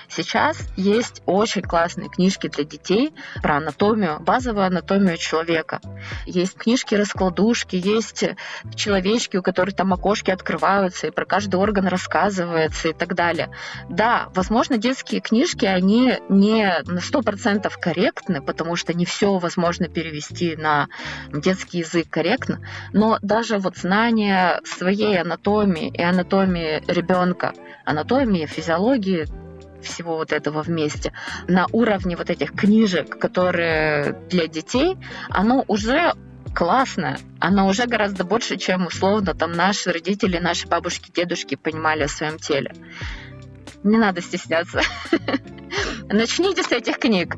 Сейчас 0.09 0.57
есть 0.75 1.21
очень 1.25 1.61
классные 1.61 2.09
книжки 2.09 2.47
для 2.47 2.63
детей 2.63 3.13
про 3.41 3.57
анатомию, 3.57 4.19
базовую 4.19 4.65
анатомию 4.65 5.17
человека. 5.17 5.79
Есть 6.25 6.55
книжки-раскладушки, 6.55 7.75
есть 7.75 8.25
человечки, 8.75 9.37
у 9.37 9.43
которых 9.43 9.75
там 9.75 9.93
окошки 9.93 10.31
открываются, 10.31 11.07
и 11.07 11.11
про 11.11 11.25
каждый 11.25 11.55
орган 11.57 11.87
рассказывается 11.87 12.89
и 12.89 12.93
так 12.93 13.13
далее. 13.13 13.51
Да, 13.87 14.29
возможно, 14.33 14.77
детские 14.77 15.21
книжки, 15.21 15.65
они 15.65 16.15
не 16.27 16.81
на 16.85 16.99
100% 16.99 17.71
корректны, 17.79 18.41
потому 18.41 18.75
что 18.75 18.93
не 18.93 19.05
все 19.05 19.37
возможно 19.37 19.87
перевести 19.87 20.55
на 20.55 20.87
детский 21.31 21.79
язык 21.79 22.09
корректно, 22.09 22.59
но 22.93 23.19
даже 23.21 23.59
вот 23.59 23.77
знание 23.77 24.59
своей 24.63 25.21
анатомии 25.21 25.89
и 25.89 26.01
анатомии 26.01 26.83
ребенка, 26.87 27.53
анатомии, 27.85 28.45
физиологии, 28.45 29.27
всего 29.81 30.15
вот 30.17 30.31
этого 30.31 30.61
вместе, 30.61 31.13
на 31.47 31.67
уровне 31.71 32.15
вот 32.15 32.29
этих 32.29 32.53
книжек, 32.53 33.17
которые 33.17 34.13
для 34.29 34.47
детей, 34.47 34.97
оно 35.29 35.63
уже 35.67 36.13
классно, 36.53 37.17
оно 37.39 37.67
уже 37.67 37.85
гораздо 37.85 38.23
больше, 38.23 38.57
чем 38.57 38.87
условно 38.87 39.33
там 39.33 39.51
наши 39.51 39.91
родители, 39.91 40.37
наши 40.39 40.67
бабушки, 40.67 41.11
дедушки 41.11 41.55
понимали 41.55 42.03
о 42.03 42.07
своем 42.07 42.37
теле. 42.37 42.73
Не 43.83 43.97
надо 43.97 44.21
стесняться. 44.21 44.81
Начните 46.09 46.63
с 46.63 46.71
этих 46.71 46.99
книг. 46.99 47.35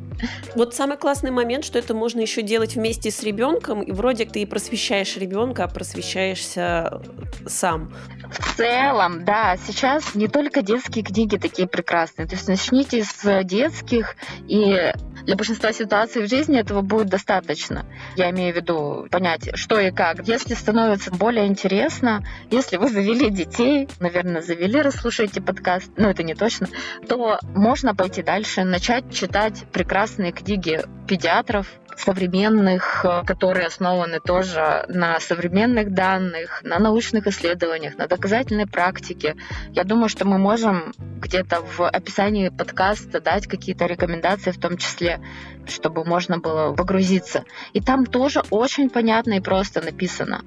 Вот 0.55 0.75
самый 0.75 0.97
классный 0.97 1.31
момент, 1.31 1.65
что 1.65 1.79
это 1.79 1.93
можно 1.93 2.19
еще 2.19 2.41
делать 2.41 2.75
вместе 2.75 3.11
с 3.11 3.23
ребенком, 3.23 3.81
и 3.81 3.91
вроде 3.91 4.25
ты 4.25 4.41
и 4.41 4.45
просвещаешь 4.45 5.17
ребенка, 5.17 5.65
а 5.65 5.67
просвещаешься 5.67 7.01
сам. 7.47 7.93
В 8.31 8.55
целом, 8.55 9.25
да, 9.25 9.57
сейчас 9.67 10.15
не 10.15 10.27
только 10.27 10.61
детские 10.61 11.03
книги 11.03 11.37
такие 11.37 11.67
прекрасные. 11.67 12.27
То 12.27 12.35
есть 12.35 12.47
начните 12.47 13.03
с 13.03 13.43
детских, 13.43 14.15
и 14.47 14.93
для 15.23 15.35
большинства 15.35 15.73
ситуаций 15.73 16.23
в 16.23 16.29
жизни 16.29 16.59
этого 16.59 16.81
будет 16.81 17.07
достаточно. 17.07 17.85
Я 18.15 18.29
имею 18.31 18.53
в 18.53 18.55
виду 18.57 19.07
понять, 19.11 19.49
что 19.55 19.79
и 19.79 19.91
как. 19.91 20.27
Если 20.27 20.53
становится 20.53 21.11
более 21.11 21.47
интересно, 21.47 22.25
если 22.49 22.77
вы 22.77 22.89
завели 22.89 23.29
детей, 23.29 23.87
наверное, 23.99 24.41
завели, 24.41 24.81
расслушайте 24.81 25.41
подкаст, 25.41 25.91
но 25.97 26.09
это 26.09 26.23
не 26.23 26.33
точно, 26.33 26.67
то 27.07 27.39
можно 27.53 27.93
пойти 27.95 28.20
дальше, 28.23 28.63
начать 28.63 29.11
читать 29.13 29.65
прекрасные 29.71 30.31
книги 30.31 30.81
педиатров, 31.07 31.67
современных, 31.97 33.05
э, 33.05 33.23
которые 33.25 33.67
основаны 33.67 34.19
тоже 34.19 34.85
на 34.87 35.19
современных 35.19 35.93
данных, 35.93 36.61
на 36.63 36.79
научных 36.79 37.27
исследованиях, 37.27 37.97
на 37.97 38.07
доказательной 38.07 38.67
практике. 38.67 39.35
Я 39.71 39.83
думаю, 39.83 40.09
что 40.09 40.25
мы 40.25 40.37
можем 40.37 40.93
где-то 40.97 41.61
в 41.61 41.87
описании 41.87 42.49
подкаста 42.49 43.21
дать 43.21 43.47
какие-то 43.47 43.85
рекомендации 43.85 44.51
в 44.51 44.59
том 44.59 44.77
числе, 44.77 45.21
чтобы 45.67 46.03
можно 46.03 46.39
было 46.39 46.73
погрузиться. 46.73 47.43
И 47.73 47.81
там 47.81 48.05
тоже 48.05 48.41
очень 48.49 48.89
понятно 48.89 49.33
и 49.33 49.39
просто 49.39 49.81
написано. 49.81 50.41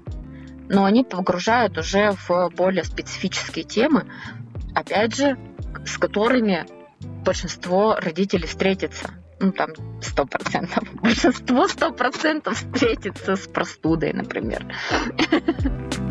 Но 0.69 0.85
они 0.85 1.05
погружают 1.05 1.79
уже 1.79 2.13
в 2.27 2.51
более 2.57 2.85
специфические 2.85 3.65
темы, 3.65 4.07
опять 4.75 5.15
же, 5.15 5.37
с 5.85 5.99
которыми 5.99 6.65
большинство 7.25 7.97
родителей 7.97 8.47
встретится 8.47 9.11
ну, 9.41 9.53
там, 9.53 9.71
сто 10.01 10.25
процентов. 10.25 10.85
Большинство 11.03 11.69
сто 11.69 11.93
процентов 11.93 12.57
встретится 12.57 13.37
с 13.37 13.47
простудой, 13.47 14.13
например. 14.13 14.67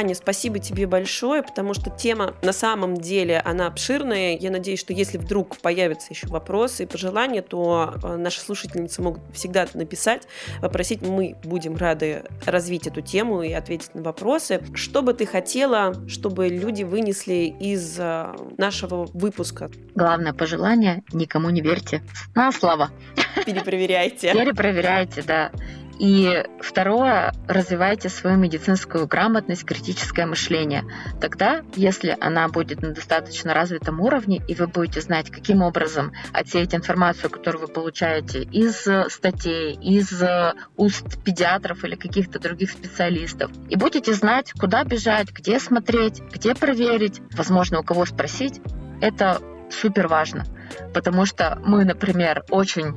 Аня, 0.00 0.14
спасибо 0.14 0.58
тебе 0.58 0.86
большое, 0.86 1.42
потому 1.42 1.74
что 1.74 1.90
тема 1.90 2.32
на 2.40 2.54
самом 2.54 2.96
деле, 2.96 3.38
она 3.44 3.66
обширная. 3.66 4.34
Я 4.38 4.50
надеюсь, 4.50 4.80
что 4.80 4.94
если 4.94 5.18
вдруг 5.18 5.58
появятся 5.58 6.06
еще 6.08 6.26
вопросы 6.28 6.84
и 6.84 6.86
пожелания, 6.86 7.42
то 7.42 7.92
э, 8.02 8.16
наши 8.16 8.40
слушательницы 8.40 9.02
могут 9.02 9.20
всегда 9.34 9.66
написать, 9.74 10.26
попросить. 10.62 11.02
Мы 11.02 11.36
будем 11.44 11.76
рады 11.76 12.24
развить 12.46 12.86
эту 12.86 13.02
тему 13.02 13.42
и 13.42 13.52
ответить 13.52 13.94
на 13.94 14.02
вопросы. 14.02 14.62
Что 14.72 15.02
бы 15.02 15.12
ты 15.12 15.26
хотела, 15.26 15.94
чтобы 16.08 16.48
люди 16.48 16.82
вынесли 16.82 17.54
из 17.60 17.98
э, 17.98 18.34
нашего 18.56 19.04
выпуска? 19.12 19.70
Главное 19.94 20.32
пожелание– 20.32 21.04
никому 21.12 21.50
не 21.50 21.60
верьте. 21.60 22.02
На 22.34 22.52
слово. 22.52 22.88
Перепроверяйте. 23.44 24.32
Перепроверяйте, 24.32 25.22
да. 25.26 25.52
И 26.00 26.44
второе, 26.60 27.34
развивайте 27.46 28.08
свою 28.08 28.38
медицинскую 28.38 29.06
грамотность, 29.06 29.66
критическое 29.66 30.24
мышление. 30.24 30.84
Тогда, 31.20 31.60
если 31.76 32.16
она 32.18 32.48
будет 32.48 32.80
на 32.80 32.92
достаточно 32.92 33.52
развитом 33.52 34.00
уровне, 34.00 34.40
и 34.48 34.54
вы 34.54 34.66
будете 34.66 35.02
знать, 35.02 35.30
каким 35.30 35.60
образом 35.60 36.12
отсеять 36.32 36.74
информацию, 36.74 37.28
которую 37.28 37.66
вы 37.66 37.68
получаете 37.68 38.44
из 38.44 38.88
статей, 39.12 39.74
из 39.74 40.22
уст 40.78 41.22
педиатров 41.22 41.84
или 41.84 41.96
каких-то 41.96 42.38
других 42.38 42.70
специалистов, 42.70 43.50
и 43.68 43.76
будете 43.76 44.14
знать, 44.14 44.52
куда 44.58 44.84
бежать, 44.84 45.30
где 45.30 45.60
смотреть, 45.60 46.22
где 46.32 46.54
проверить, 46.54 47.20
возможно, 47.32 47.80
у 47.80 47.82
кого 47.82 48.06
спросить, 48.06 48.62
это 49.02 49.42
супер 49.70 50.08
важно. 50.08 50.44
Потому 50.94 51.26
что 51.26 51.58
мы, 51.62 51.84
например, 51.84 52.44
очень 52.48 52.94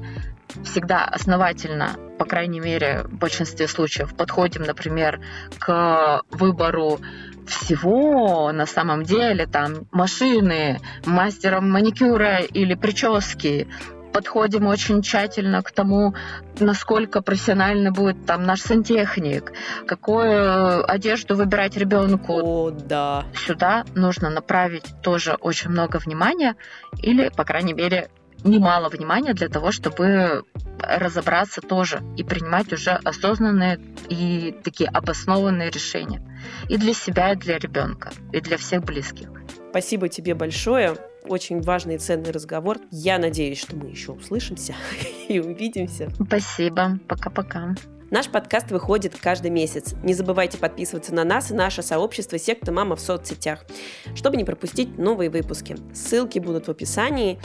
всегда 0.63 1.06
основательно, 1.06 1.96
по 2.18 2.26
крайней 2.26 2.60
мере, 2.60 3.04
в 3.04 3.16
большинстве 3.16 3.68
случаев, 3.68 4.16
подходим, 4.16 4.63
например, 4.63 5.20
к 5.60 6.22
выбору 6.32 7.00
всего 7.48 8.52
на 8.52 8.66
самом 8.66 9.04
деле, 9.04 9.48
там, 9.48 9.88
машины, 9.92 10.80
мастером 11.06 11.70
маникюра 11.70 12.38
или 12.38 12.74
прически, 12.76 13.68
подходим 14.13 14.68
очень 14.68 15.02
тщательно 15.02 15.62
к 15.62 15.72
тому, 15.72 16.13
насколько 16.60 17.22
профессионально 17.22 17.92
будет 17.92 18.26
там 18.26 18.46
наш 18.46 18.62
сантехник, 18.62 19.52
какую 19.88 20.89
одежду 20.89 21.36
выбирать 21.36 21.76
ребенку. 21.76 22.39
О, 22.42 22.70
да. 22.70 23.26
Сюда 23.36 23.84
нужно 23.96 24.30
направить 24.30 24.86
тоже 25.02 25.34
очень 25.34 25.72
много 25.72 25.98
внимания 25.98 26.56
или, 27.02 27.30
по 27.30 27.44
крайней 27.44 27.74
мере, 27.74 28.10
немало 28.43 28.89
внимания 28.89 29.34
для 29.34 29.49
того, 29.49 29.71
чтобы 29.71 30.43
разобраться 30.79 31.62
тоже 31.62 32.01
и 32.17 32.23
принимать 32.23 32.71
уже 32.73 32.91
осознанные 32.91 33.79
и 34.10 34.56
такие 34.63 34.89
обоснованные 34.89 35.69
решения. 35.69 36.21
И 36.69 36.77
для 36.77 36.93
себя, 36.93 37.34
и 37.34 37.36
для 37.36 37.58
ребенка, 37.58 38.12
и 38.32 38.41
для 38.41 38.58
всех 38.58 38.84
близких. 38.84 39.29
Спасибо 39.69 40.10
тебе 40.10 40.36
большое. 40.36 40.97
Очень 41.25 41.62
важный 41.62 41.95
и 41.95 41.97
ценный 41.99 42.32
разговор. 42.32 42.79
Я 42.91 43.17
надеюсь, 43.17 43.62
что 43.62 43.75
мы 43.75 43.89
еще 43.89 44.12
услышимся 44.12 44.75
и 45.29 45.39
увидимся. 45.39 46.10
Спасибо. 46.19 46.99
Пока-пока. 47.08 47.75
Наш 48.13 48.30
подкаст 48.30 48.69
выходит 48.69 49.15
каждый 49.19 49.49
месяц. 49.49 49.95
Не 50.04 50.13
забывайте 50.13 50.60
подписываться 50.60 51.15
на 51.15 51.23
нас 51.23 51.49
и 51.49 51.56
наше 51.56 51.82
сообщество 51.82 52.38
«Секта 52.38 52.71
Мама» 52.71 52.95
в 52.95 52.99
соцсетях, 52.99 53.65
чтобы 54.13 54.38
не 54.38 54.43
пропустить 54.43 54.99
новые 54.99 55.32
выпуски. 55.32 55.78
Ссылки 55.95 56.38
будут 56.38 56.67
в 56.67 56.69
описании. 56.69 57.39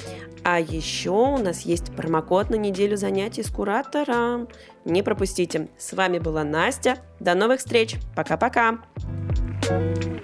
А 0.45 0.61
еще 0.61 1.09
у 1.09 1.39
нас 1.39 1.63
есть 1.63 1.91
промокод 1.97 2.51
на 2.51 2.57
неделю 2.57 2.99
занятий 2.99 3.43
с 3.43 3.49
куратором. 3.49 4.47
Не 4.85 5.03
пропустите. 5.03 5.71
С 5.79 5.95
вами 5.95 6.19
была 6.19 6.45
Настя. 6.45 6.99
До 7.19 7.35
новых 7.35 7.61
встреч. 7.61 7.97
Пока-пока. 8.15 8.81
thank 9.63 10.05
you 10.05 10.18